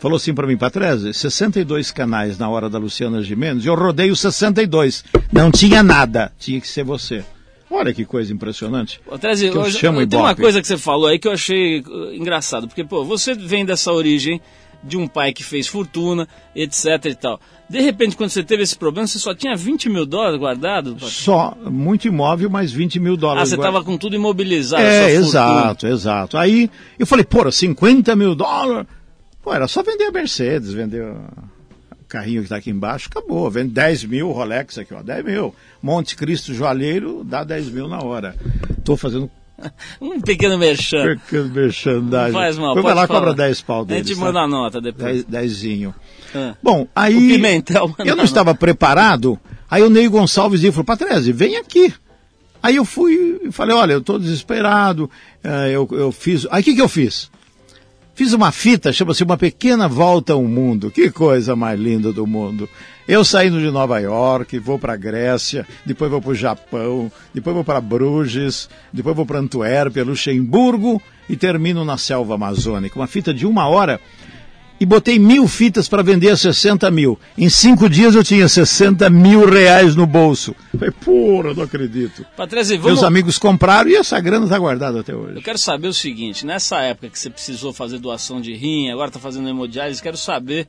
[0.00, 4.18] falou assim para mim, Patrese, 62 canais na hora da Luciana Gimenez, eu rodei os
[4.20, 5.04] 62.
[5.32, 7.22] Não tinha nada, tinha que ser você.
[7.70, 9.00] Olha que coisa impressionante.
[9.20, 11.80] Treze, Que eu hoje- chamo tem uma coisa que você falou aí que eu achei
[11.82, 14.40] uh, engraçado, porque, pô, você vem dessa origem
[14.82, 17.38] de um pai que fez fortuna, etc e tal.
[17.68, 20.96] De repente, quando você teve esse problema, você só tinha 20 mil dólares guardado?
[21.00, 23.50] Só, muito imóvel, mais 20 mil Ah, dólares.
[23.50, 24.82] você guarda- estava com tudo imobilizado.
[24.82, 25.28] É, sua fortuna.
[25.28, 26.38] exato, exato.
[26.38, 28.88] Aí eu falei, porra, 50 mil dólares?
[29.42, 31.18] Pô, era só vender a Mercedes, vender o
[32.08, 33.50] carrinho que está aqui embaixo, acabou.
[33.50, 35.54] Vende 10 mil, Rolex aqui, ó, 10 mil.
[35.82, 38.34] Monte Cristo Joalheiro dá 10 mil na hora.
[38.84, 39.30] Tô fazendo
[40.00, 41.16] Um pequeno merchan.
[41.18, 42.32] pequeno merchandising.
[42.32, 43.08] Faz mal, Foi lá, falar.
[43.08, 44.06] cobra 10 pau A deles.
[44.08, 44.24] gente tá?
[44.24, 45.24] manda a nota depois.
[45.24, 45.94] Dez- Dezinho.
[46.34, 46.54] Ah.
[46.62, 47.14] Bom, aí.
[47.16, 49.38] O Pimentel Eu não a estava preparado.
[49.70, 51.92] Aí o Ney Gonçalves falou, Patrese, vem aqui.
[52.62, 55.10] Aí eu fui e falei: olha, eu estou desesperado.
[55.44, 56.46] eh, eu, eu fiz.
[56.50, 57.30] Aí o que, que eu fiz?
[58.20, 60.90] Fiz uma fita, chama-se Uma Pequena Volta ao Mundo.
[60.90, 62.68] Que coisa mais linda do mundo.
[63.08, 67.64] Eu saindo de Nova York, vou para Grécia, depois vou para o Japão, depois vou
[67.64, 72.94] para Bruges, depois vou para Antuérpia, Luxemburgo e termino na selva amazônica.
[72.98, 73.98] Uma fita de uma hora
[74.80, 77.20] e botei mil fitas para vender a 60 mil.
[77.36, 80.56] Em cinco dias eu tinha 60 mil reais no bolso.
[80.72, 82.24] Falei, porra, não acredito.
[82.34, 82.92] Patrese, vamos...
[82.92, 85.42] Meus amigos compraram e essa grana está guardada até Eu hoje.
[85.42, 89.20] quero saber o seguinte, nessa época que você precisou fazer doação de rim, agora está
[89.20, 90.66] fazendo hemodiálise, quero saber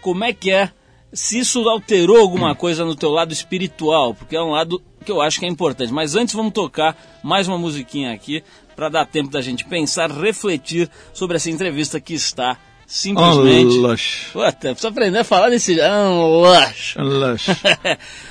[0.00, 0.70] como é que é,
[1.12, 5.20] se isso alterou alguma coisa no teu lado espiritual, porque é um lado que eu
[5.20, 5.92] acho que é importante.
[5.92, 8.42] Mas antes vamos tocar mais uma musiquinha aqui,
[8.74, 12.56] para dar tempo da gente pensar, refletir sobre essa entrevista que está
[12.90, 13.78] simplesmente...
[13.78, 14.26] Oh, lush.
[14.32, 15.80] Puta, precisa aprender a falar desse...
[15.80, 16.96] Ah, lush.
[16.98, 17.46] Lush.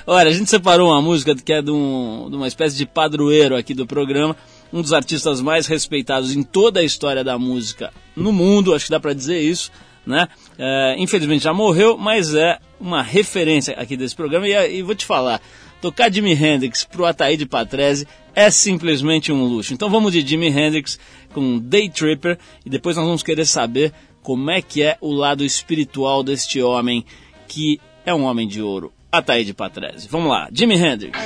[0.05, 3.55] Olha, a gente separou uma música que é de, um- de uma espécie de padroeiro
[3.55, 4.35] aqui do programa,
[4.73, 8.91] um dos artistas mais respeitados em toda a história da música no mundo, acho que
[8.91, 9.71] dá pra dizer isso,
[10.05, 10.27] né?
[10.57, 15.05] É, infelizmente já morreu, mas é uma referência aqui desse programa e, e vou te
[15.05, 15.41] falar,
[15.81, 19.73] tocar Jimi Hendrix pro Ataíde Patrese é simplesmente um luxo.
[19.73, 20.99] Então vamos de Jimi Hendrix
[21.33, 25.43] com Day Tripper e depois nós vamos querer saber como é que é o lado
[25.43, 27.05] espiritual deste homem
[27.47, 28.91] que é um homem de ouro.
[29.11, 30.07] Ataíde Patrese.
[30.07, 31.17] Vamos lá, Jimi Hendrix.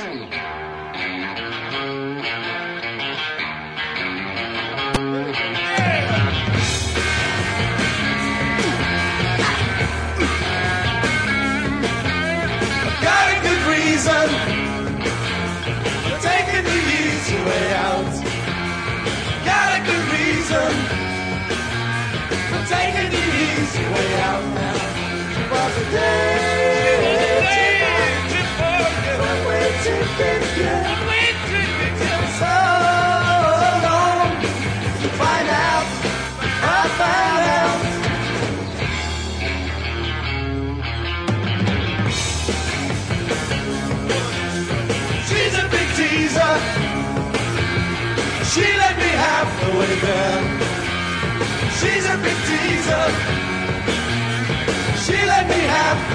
[16.22, 18.12] Taking the easy way out.
[19.44, 20.83] Got a good reason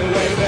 [0.08, 0.39] me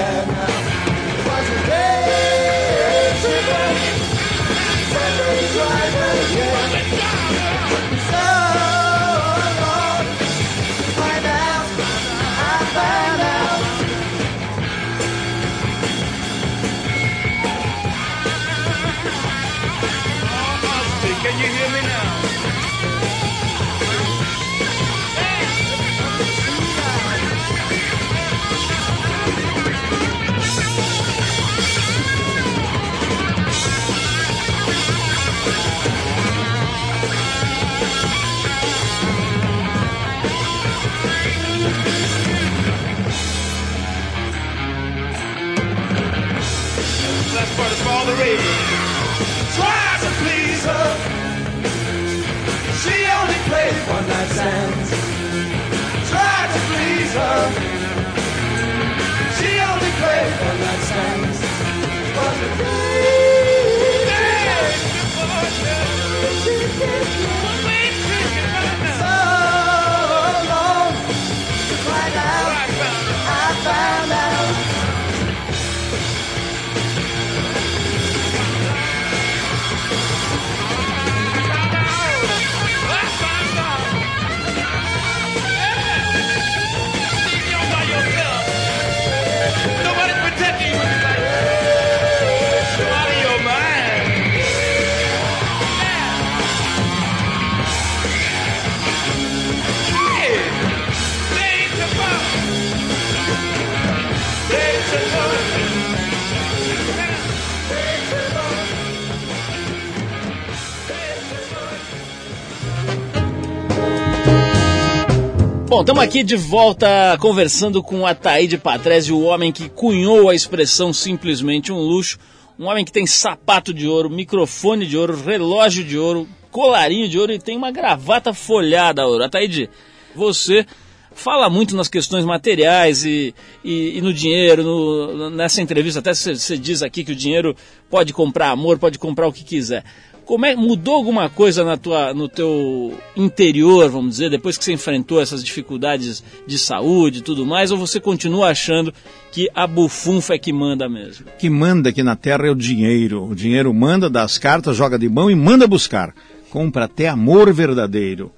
[115.72, 120.92] Bom, estamos aqui de volta conversando com Ataíde Patrese, o homem que cunhou a expressão
[120.92, 122.20] simplesmente um luxo.
[122.60, 127.18] Um homem que tem sapato de ouro, microfone de ouro, relógio de ouro, colarinho de
[127.18, 129.24] ouro e tem uma gravata folhada a ouro.
[129.24, 129.70] Ataíde,
[130.14, 130.66] você
[131.14, 134.64] fala muito nas questões materiais e, e, e no dinheiro.
[134.64, 137.56] no- nessa entrevista até você diz aqui que o dinheiro
[137.90, 139.86] pode comprar amor, pode comprar o que quiser.
[140.26, 144.72] Como é, mudou alguma coisa na tua, no teu interior, vamos dizer, depois que você
[144.72, 148.94] enfrentou essas dificuldades de saúde e tudo mais, ou você continua achando
[149.32, 151.26] que a bufunfa é que manda mesmo?
[151.38, 153.26] que manda aqui na Terra é o dinheiro.
[153.30, 156.14] O dinheiro manda, dá as cartas, joga de mão e manda buscar.
[156.50, 158.32] Compra até amor verdadeiro.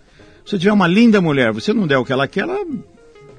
[0.45, 2.65] Se tiver uma linda mulher, você não der o que ela quer, ela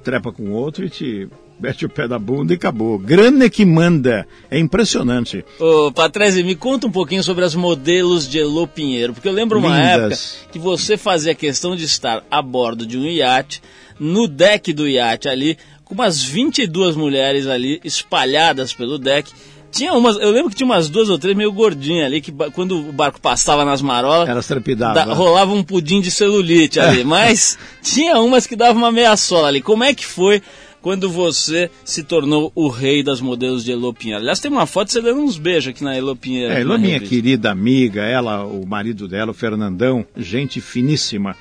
[0.02, 1.28] trepa com outro e te
[1.58, 2.98] mete o pé da bunda e acabou.
[2.98, 4.26] Grana é que manda.
[4.50, 5.44] É impressionante.
[5.58, 9.58] Ô, Patrese, me conta um pouquinho sobre as modelos de Elô Pinheiro, porque eu lembro
[9.58, 10.36] uma Lindas.
[10.36, 13.62] época que você fazia questão de estar a bordo de um iate,
[13.98, 19.30] no deck do iate ali, com umas 22 mulheres ali espalhadas pelo deck.
[19.70, 22.78] Tinha umas, eu lembro que tinha umas duas ou três meio gordinhas ali, que quando
[22.78, 24.94] o barco passava nas marolas, Elas trepidavam.
[24.94, 25.14] da- né?
[25.14, 29.60] rolava um pudim de celulite ali, mas tinha umas que davam uma meia sola ali.
[29.60, 30.40] Como é que foi
[30.84, 34.20] quando você se tornou o rei das modelos de Elô Pinheiro?
[34.20, 36.52] Aliás, tem uma foto você dando uns beijos aqui na Elô Pinheiro.
[36.52, 41.34] É, na minha querida amiga, ela, o marido dela, o Fernandão, gente finíssima.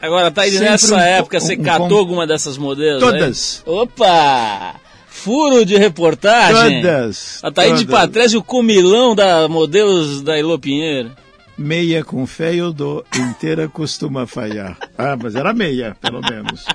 [0.00, 3.02] Agora, Thaís, Sempre nessa um- época você um- um catou alguma dessas modelos?
[3.02, 3.62] Todas.
[3.66, 3.72] aí?
[3.74, 4.74] Opa!
[5.08, 6.80] Furo de reportagem.
[6.80, 7.38] Todas.
[7.42, 7.86] A Thaís de.
[7.86, 11.10] Patrese, o comilão da modelos da Elô Pinheiro.
[11.58, 14.76] Meia com fé eu dou, inteira costuma falhar.
[14.96, 16.66] Ah, mas era meia, pelo menos.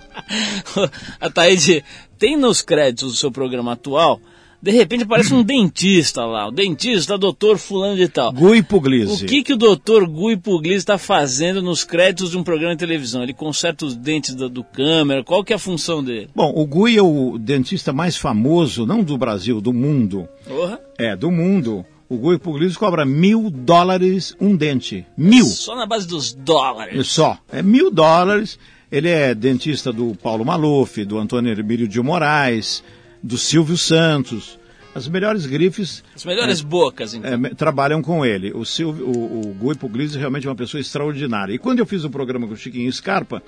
[1.22, 1.84] a Taíde
[2.22, 4.22] tem nos créditos do seu programa atual,
[4.62, 8.32] de repente aparece um dentista lá, o dentista, doutor fulano de tal.
[8.32, 9.26] Gui O Puglisi.
[9.26, 13.24] que, que o doutor Gui Puglisi está fazendo nos créditos de um programa de televisão?
[13.24, 16.30] Ele conserta os dentes do, do câmera, qual que é a função dele?
[16.36, 20.30] Bom, o Gui é o dentista mais famoso, não do Brasil, do mundo.
[20.48, 21.84] Porra, É, do mundo.
[22.08, 25.08] O Gui Puglisi cobra mil dólares um dente.
[25.18, 25.46] Mil.
[25.46, 27.08] só na base dos dólares.
[27.08, 27.40] Só.
[27.52, 28.60] É mil dólares.
[28.92, 32.84] Ele é dentista do Paulo Maluf, do Antônio Hermílio de Moraes,
[33.24, 34.60] do Silvio Santos.
[34.94, 37.46] As melhores grifes As melhores bocas, então.
[37.46, 38.52] é, trabalham com ele.
[38.54, 41.54] O, Silvio, o, o Gui Puglisi realmente é uma pessoa extraordinária.
[41.54, 43.42] E quando eu fiz o programa com o Chiquinho Scarpa,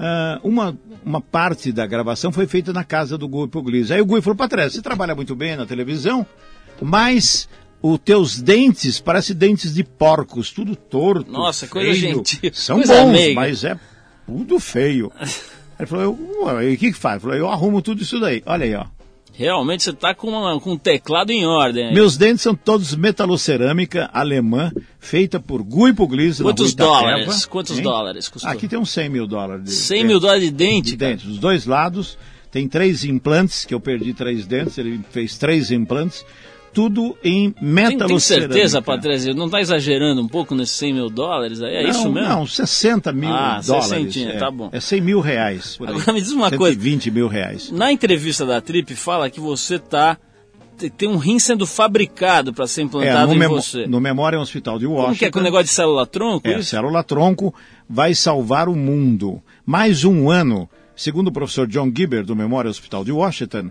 [0.00, 3.94] ah, uma, uma parte da gravação foi feita na casa do Gui Puglisi.
[3.94, 6.26] Aí o Gui falou, Patrese, você trabalha muito bem na televisão,
[6.80, 7.48] mas
[7.80, 11.30] os teus dentes parecem dentes de porcos, tudo torto.
[11.30, 12.16] Nossa, coisa feio.
[12.16, 13.34] gentil, São coisa bons, meiga.
[13.40, 13.78] mas é
[14.26, 15.12] tudo feio.
[15.78, 17.14] Ele falou, o que que faz?
[17.14, 18.42] Ele falou, eu arrumo tudo isso daí.
[18.46, 18.84] Olha aí, ó.
[19.34, 21.88] Realmente você tá com, uma- com um teclado em ordem.
[21.88, 21.94] aí.
[21.94, 24.70] Meus dentes são todos metalocerâmica alemã,
[25.00, 26.42] feita por Gui Puglisi.
[26.42, 27.46] Quantos dólares?
[27.46, 27.82] Quantos hein?
[27.82, 28.50] dólares custou?
[28.50, 29.64] Aqui tem uns 100 mil dólares.
[29.64, 31.26] De, 100 mil dólares de dente, de dentes.
[31.26, 32.18] Dos dois lados,
[32.50, 36.26] tem três implantes, que eu perdi três dentes, ele fez três implantes,
[36.72, 38.08] tudo em Tem, metalocerâmica.
[38.08, 39.34] tem certeza, Patrícia?
[39.34, 41.60] Não tá exagerando um pouco nesses 100 mil dólares?
[41.60, 42.28] É não, isso mesmo?
[42.28, 43.88] Não, 60 mil Ah, dólares.
[43.88, 44.68] sessentinha, é, tá bom.
[44.72, 45.78] É 100 mil reais.
[45.80, 46.74] Agora me diz uma coisa.
[46.74, 47.70] 120 mil reais.
[47.70, 50.16] Na entrevista da Trip fala que você tá
[50.78, 53.86] te- tem um rim sendo fabricado para ser É, implantado no, em você.
[53.86, 55.04] no Memória Hospital de Washington.
[55.06, 56.48] Como que é com o negócio de célula tronco?
[56.48, 56.70] É, isso?
[56.70, 57.54] célula tronco
[57.88, 59.42] vai salvar o mundo.
[59.66, 63.70] Mais um ano, segundo o professor John Gibber, do Memorial Hospital de Washington,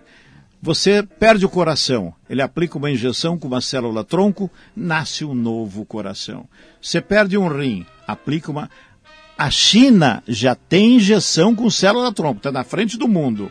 [0.62, 2.14] você perde o coração.
[2.30, 6.48] Ele aplica uma injeção com uma célula tronco, nasce um novo coração.
[6.80, 8.70] Você perde um rim, aplica uma.
[9.36, 13.50] A China já tem injeção com célula tronco, está na frente do mundo.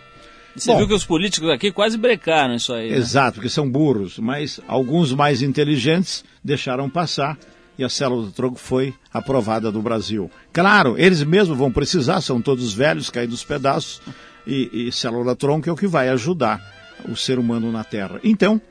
[0.55, 0.77] Você Bom.
[0.77, 2.91] viu que os políticos aqui quase brecaram isso aí.
[2.91, 2.97] né?
[2.97, 7.37] Exato, porque são burros, mas alguns mais inteligentes deixaram passar
[7.77, 10.31] e a célula do tronco foi aprovada no Brasil.
[10.53, 14.01] Claro, eles mesmos vão precisar, são todos velhos, caindo dos pedaços,
[14.47, 18.19] e, e célula tronco é o que vai ajudar o ser humano na Terra.
[18.23, 18.61] Então,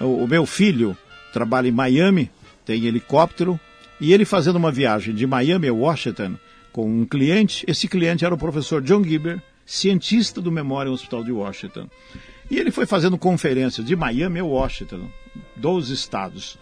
[0.00, 0.96] o, meu filho
[1.32, 2.30] trabalha em Miami,
[2.64, 3.58] tem helicóptero,
[4.00, 6.36] e ele fazendo uma viagem de Miami a Washington
[6.72, 11.32] com um cliente, esse cliente era o professor John Gibber, cientista do Memorial Hospital de
[11.32, 11.88] Washington.
[12.50, 15.08] E ele foi fazendo conferências de Miami a Washington,
[15.56, 16.58] dos estados.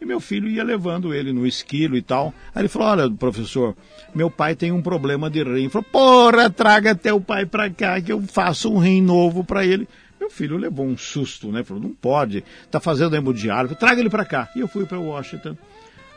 [0.00, 2.32] E meu filho ia levando ele no esquilo e tal.
[2.54, 3.76] Aí ele falou: Olha, professor,
[4.14, 5.50] meu pai tem um problema de rim.
[5.50, 9.66] Ele falou: Porra, traga teu pai pra cá que eu faço um rim novo pra
[9.66, 9.88] ele.
[10.28, 11.64] Meu filho levou um susto, né?
[11.64, 14.50] Falou: Não pode, tá fazendo hemodiálisis, traga ele pra cá.
[14.54, 15.56] E eu fui para Washington.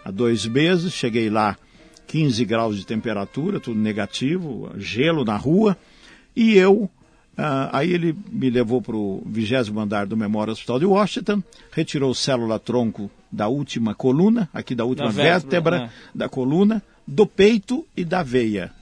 [0.03, 1.57] Há dois meses, cheguei lá,
[2.07, 5.77] 15 graus de temperatura, tudo negativo, gelo na rua.
[6.35, 6.89] E eu
[7.37, 11.41] ah, aí ele me levou para o vigésimo andar do Memorial Hospital de Washington,
[11.71, 15.91] retirou célula tronco da última coluna, aqui da última Da vértebra, vértebra né?
[16.13, 18.73] da coluna, do peito e da veia.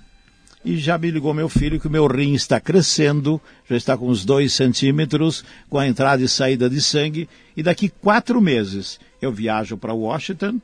[0.63, 3.39] E já me ligou meu filho que o meu rim está crescendo,
[3.69, 7.29] já está com uns dois centímetros, com a entrada e saída de sangue.
[7.55, 10.59] E daqui quatro meses eu viajo para Washington.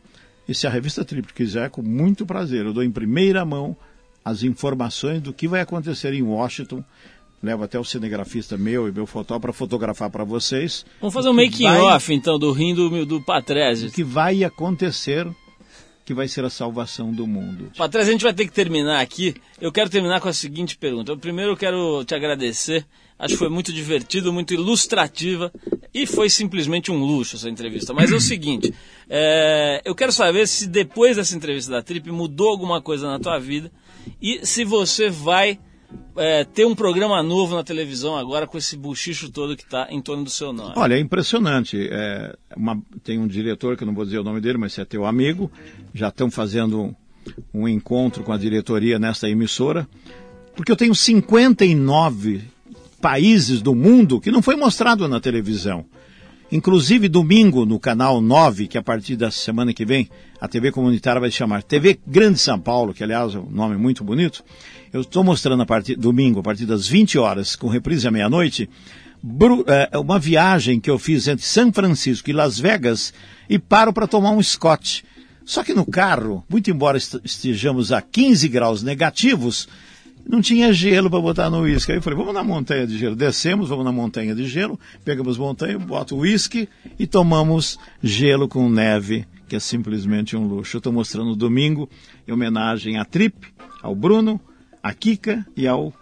[0.47, 3.75] E se a revista Trip quiser, com muito prazer, eu dou em primeira mão
[4.23, 6.83] as informações do que vai acontecer em Washington.
[7.41, 10.85] Levo até o cinegrafista meu e meu fotógrafo para fotografar para vocês.
[10.99, 13.87] Vamos fazer um O que making vai- off então do rim do, do Patrese.
[13.87, 15.27] O que vai acontecer,
[16.05, 17.71] que vai ser a salvação do mundo.
[17.75, 19.33] Patrese, a gente vai ter que terminar aqui.
[19.59, 21.11] Eu quero terminar com a seguinte pergunta.
[21.11, 22.85] Eu, primeiro eu quero te agradecer.
[23.17, 25.51] Acho que foi muito divertido, muito ilustrativa
[25.91, 27.91] e foi simplesmente um luxo essa entrevista.
[27.91, 28.71] Mas é o seguinte,
[29.09, 33.39] é, eu quero saber se depois dessa entrevista da Trip mudou alguma coisa na tua
[33.39, 33.71] vida
[34.21, 35.57] e se você vai
[36.15, 40.01] é, ter um programa novo na televisão agora com esse buchicho todo que está em
[40.01, 40.73] torno do seu nome.
[40.75, 41.77] Olha, é impressionante.
[41.91, 44.85] É, uma- tem um diretor, que eu não vou dizer o nome dele, mas é
[44.85, 45.51] teu amigo.
[45.93, 46.95] Já estão fazendo
[47.53, 49.87] um, encontro com a diretoria nessa emissora.
[50.55, 52.41] Porque eu tenho 59
[53.01, 55.85] países do mundo que não foi mostrado na televisão.
[56.51, 60.07] Inclusive, domingo, no canal 9, que a partir da semana que vem
[60.39, 63.75] a TV comunitária vai se chamar TV Grande São Paulo, que aliás é um nome
[63.77, 64.43] muito bonito.
[64.93, 68.69] Eu estou mostrando a partir domingo, a partir das 20 horas, com reprise à meia-noite,
[69.91, 73.11] é, uma viagem que eu fiz entre São Francisco e Las Vegas
[73.49, 75.03] e paro para tomar um Scott.
[75.43, 79.67] Só que no carro, muito embora est- estejamos a 15 graus negativos,
[80.27, 81.91] não tinha gelo para botar no uísque.
[81.91, 83.15] Aí eu falei, vamos na montanha de gelo.
[83.15, 86.67] Descemos, vamos na montanha de gelo, pegamos montanha, boto o uísque
[86.97, 90.77] e tomamos gelo com neve, que é simplesmente um luxo.
[90.77, 91.89] Eu estou mostrando domingo,
[92.27, 93.35] em homenagem à Trip,
[93.81, 94.39] ao Bruno,
[94.81, 95.93] à Kika e ao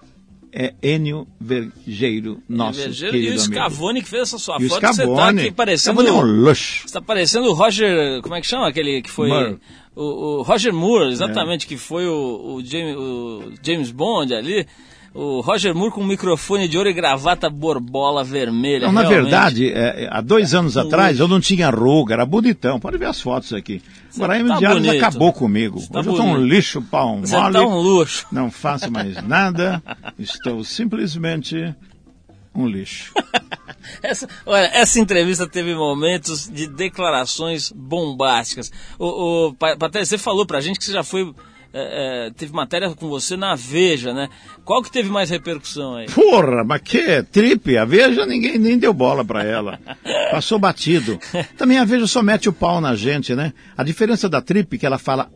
[0.53, 3.55] é, Enio Vergeiro, nosso Vergeiro, querido e o amigo.
[3.55, 5.41] Scavone que fez essa sua E foto, você tá Scavone.
[5.41, 6.01] aqui parecendo...
[6.01, 6.87] Scavone é um luxo.
[6.87, 8.21] Você tá parecendo o Roger.
[8.21, 9.29] Como é que chama aquele que foi.
[9.29, 9.57] Moore.
[9.95, 10.03] O,
[10.39, 14.67] o Roger Moore, exatamente, que foi o, o James, o James Bond ali.
[15.13, 18.87] O Roger Moore com um microfone de ouro e gravata borbola vermelha.
[18.87, 22.79] Não, na verdade, é, é, há dois anos atrás eu não tinha ruga, era bonitão.
[22.79, 23.79] Pode ver as fotos aqui.
[24.15, 25.79] Agora tá o diário acabou comigo.
[25.91, 27.53] tá Hoje eu estou um lixo Você mole.
[27.53, 28.25] tá um luxo.
[28.31, 29.83] Não faço mais nada.
[30.17, 31.75] Estou simplesmente
[32.55, 33.13] um lixo.
[34.01, 38.71] Essa, olha, essa entrevista teve momentos de declarações bombásticas.
[38.97, 41.33] O, o Pa- Patrícia, você falou pra gente que você já foi.
[41.73, 44.29] É, é, teve matéria com você na Veja, né?
[44.63, 46.05] Qual que teve mais repercussão aí?
[46.05, 47.77] Porra, mas que tripe?
[47.77, 49.79] A Veja ninguém nem deu bola pra ela.
[50.29, 51.19] Passou batido.
[51.57, 53.53] Também a Veja só mete o pau na gente, né?
[53.75, 55.31] A diferença da tripe é que ela fala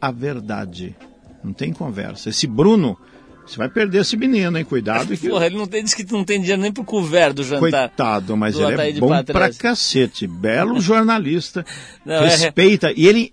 [0.00, 0.94] a verdade.
[1.42, 2.28] Não tem conversa.
[2.30, 2.96] Esse Bruno,
[3.44, 4.64] você vai perder esse menino, hein?
[4.64, 5.28] Cuidado que...
[5.28, 7.60] Porra, ele não tem, diz que não tem dinheiro nem pro couvert do jantar.
[7.88, 9.32] Coitado, mas ele é bom Patrese.
[9.32, 10.26] pra cacete.
[10.26, 11.64] Belo jornalista.
[12.06, 12.92] Não, é- respeita.
[12.96, 13.32] E ele,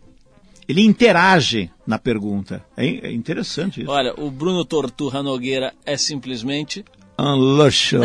[0.68, 2.64] ele interage na pergunta.
[2.76, 3.90] É, é interessante isso.
[3.90, 6.86] Olha, o Bruno Torturra Nogueira é simplesmente.
[7.20, 7.98] Um luxo.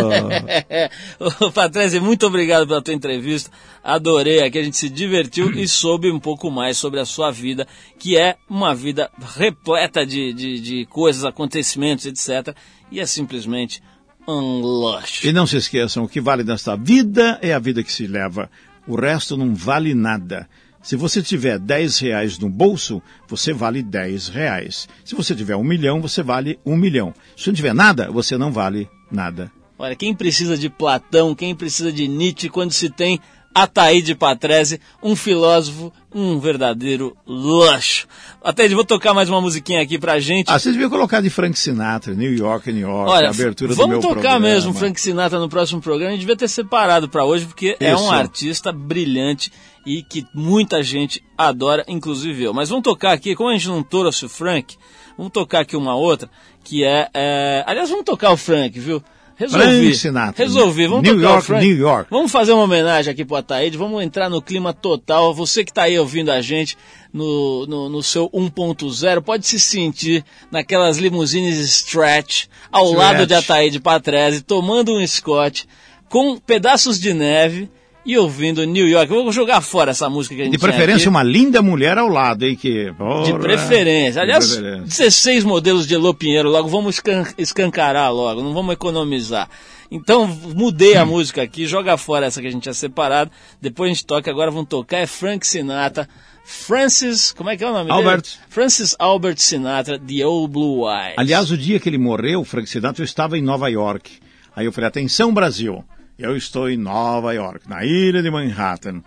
[1.55, 3.51] Patrese, muito obrigado pela tua entrevista.
[3.83, 7.67] Adorei aqui, a gente se divertiu e soube um pouco mais sobre a sua vida,
[7.99, 12.55] que é uma vida repleta de, de, de coisas, acontecimentos, etc.
[12.91, 13.81] E é simplesmente
[14.29, 15.27] um luxo.
[15.27, 18.51] E não se esqueçam, o que vale nesta vida é a vida que se leva.
[18.87, 20.49] O resto não vale nada.
[20.87, 24.89] Se você tiver 10 reais no bolso, você vale 10 reais.
[25.05, 27.13] Se você tiver um milhão, você vale um milhão.
[27.37, 29.51] Se não tiver nada, você não vale nada.
[29.77, 33.19] Olha, quem precisa de Platão, quem precisa de Nietzsche, quando se tem
[33.57, 38.07] Ataíde Patrese, um filósofo, um verdadeiro luxo.
[38.45, 40.51] Ataíde, vou tocar mais uma musiquinha aqui pra gente.
[40.51, 43.93] Ah, vocês deviam colocar de Frank Sinatra, New York, New York, Olha, abertura do vamos
[43.93, 44.41] meu tocar programa.
[44.41, 46.11] mesmo Frank Sinatra no próximo programa.
[46.11, 48.05] A gente devia ter separado pra hoje, porque é Isso.
[48.05, 49.51] um artista brilhante
[49.87, 52.53] e que muita gente adora, inclusive eu.
[52.53, 54.77] Mas vamos tocar aqui, como a gente não trouxe o Frank,
[55.17, 56.29] vamos tocar aqui uma outra,
[56.63, 57.09] que é...
[57.15, 57.65] é...
[57.67, 59.03] Aliás, vamos tocar o Frank, viu?
[59.37, 59.93] Resolvi.
[60.35, 61.53] Resolvi, vamos New York.
[61.53, 62.09] New York.
[62.11, 65.35] Vamos fazer uma homenagem aqui pro Ataíde, vamos entrar no clima total.
[65.35, 66.77] Você que está aí ouvindo a gente
[67.13, 72.99] no, no, no seu 1.0, pode se sentir naquelas limusines stretch, ao Stretch.
[72.99, 75.69] lado de Ataíde Patrese, tomando um Scott,
[76.09, 77.71] com pedaços de neve
[78.07, 79.13] e ouvindo New York.
[79.13, 82.09] Eu vou jogar fora essa música que a gente De preferência, uma linda mulher ao
[82.09, 82.55] lado, hein?
[82.55, 83.39] Que, De Porra.
[83.41, 84.23] preferência.
[84.23, 84.87] Aliás, De preferência.
[84.87, 89.49] 16 modelos de Elô Pinheiro logo, vamos escan- escancarar logo, não vamos economizar.
[89.91, 91.07] Então, mudei a Hum.
[91.09, 93.31] música aqui, joga fora essa que a gente tinha separado,
[93.61, 96.09] depois a gente toca, agora vamos tocar, é Frank Sinatra,
[96.45, 98.23] Francis, como é que é o nome Albert.
[98.23, 98.35] dele?
[98.49, 101.15] Francis Albert Sinatra, The Old Blue Eyes.
[101.17, 104.11] Aliás, o dia que ele morreu, Frank Sinatra, eu estava em Nova York.
[104.55, 105.85] Aí eu falei, atenção Brasil,
[106.19, 109.03] eu estou em Nova York, na ilha de Manhattan.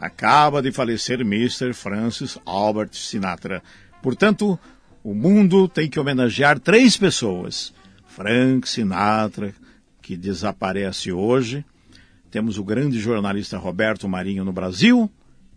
[0.00, 1.72] Acaba de falecer Mr.
[1.74, 3.62] Francis Albert Sinatra.
[4.02, 4.58] Portanto,
[5.02, 7.72] o mundo tem que homenagear três pessoas.
[8.06, 9.52] Frank Sinatra,
[10.00, 11.64] que desaparece hoje.
[12.30, 15.10] Temos o grande jornalista Roberto Marinho no Brasil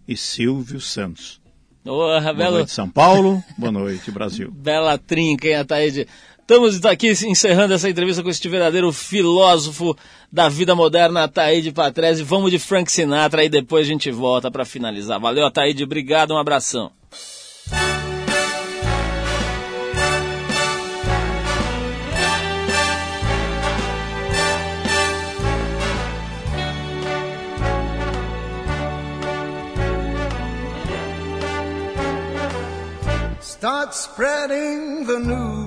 [0.07, 1.41] e Silvio Santos.
[1.83, 3.41] Porra, Boa belo, noite, São Paulo.
[3.57, 4.51] Boa noite, Brasil.
[4.55, 6.07] bela trinca, hein, Ataíde?
[6.49, 9.93] Estamos aqui encerrando essa entrevista com este verdadeiro filósofo
[10.31, 12.23] da vida moderna, Ataíde Patrese.
[12.23, 15.19] Vamos de Frank Sinatra e depois a gente volta para finalizar.
[15.19, 15.83] Valeu, Ataíde.
[15.83, 16.89] Obrigado, um abração.
[33.41, 35.66] Start spreading the news.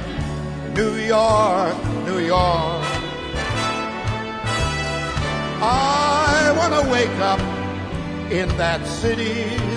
[0.75, 2.85] New York, New York.
[5.63, 7.39] I want to wake up
[8.31, 9.33] in that city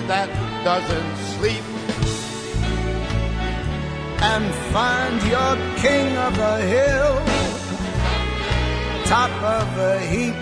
[0.07, 0.29] that
[0.63, 1.63] doesn't sleep.
[4.33, 7.15] and find your king of the hill,
[9.05, 10.35] top of the heap.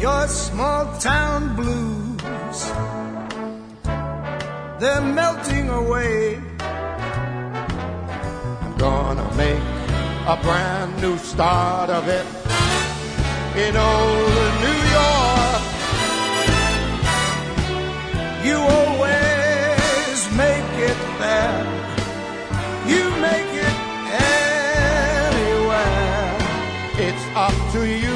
[0.00, 2.58] Your small town blues,
[4.80, 6.47] they're melting away.
[8.78, 9.62] Gonna make
[10.34, 12.24] a brand new start of it
[13.56, 15.62] in old New York.
[18.46, 21.66] You always make it there.
[22.86, 23.76] You make it
[25.26, 26.38] anywhere.
[27.06, 28.07] It's up to you,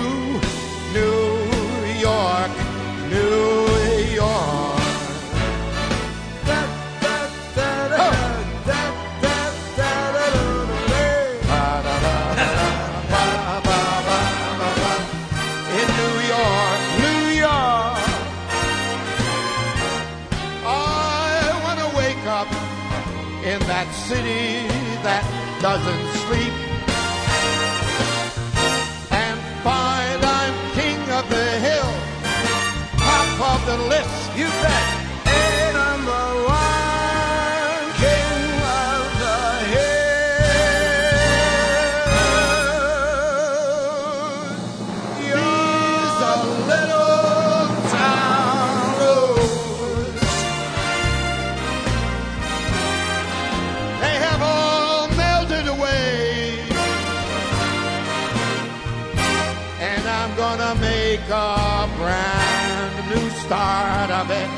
[60.57, 64.51] gonna make a brand new start of it.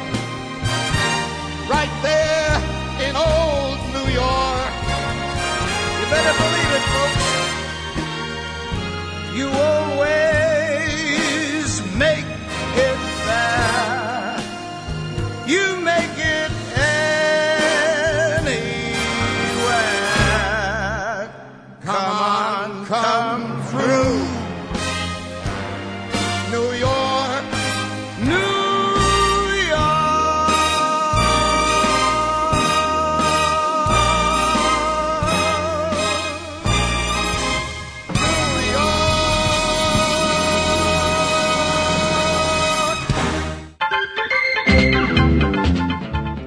[1.70, 2.54] Right there
[3.06, 4.72] in old New York.
[5.98, 7.26] You better believe it, folks.
[9.38, 10.23] You always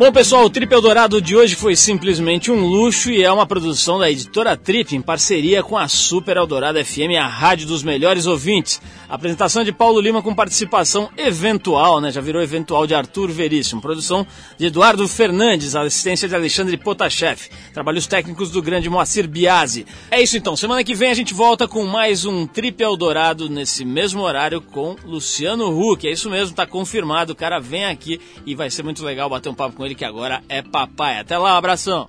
[0.08, 4.00] Bom, pessoal, o Trip Eldorado de hoje foi simplesmente um luxo e é uma produção
[4.00, 8.82] da editora Trip em parceria com a Super Eldorado FM, a rádio dos melhores ouvintes.
[9.10, 12.10] A apresentação de Paulo Lima com participação eventual, né?
[12.10, 13.82] Já virou eventual de Arthur Veríssimo.
[13.82, 14.26] Produção
[14.58, 17.50] de Eduardo Fernandes, assistência de Alexandre Potashev.
[17.74, 19.86] Trabalhos técnicos do grande Moacir Biasi.
[20.10, 23.84] É isso então, semana que vem a gente volta com mais um Trip Eldorado nesse
[23.84, 26.08] mesmo horário com Luciano Huck.
[26.08, 27.34] É isso mesmo, tá confirmado.
[27.34, 30.06] O cara vem aqui e vai ser muito legal bater um papo com ele que
[30.06, 31.20] agora é papai.
[31.20, 32.08] Até lá, abração.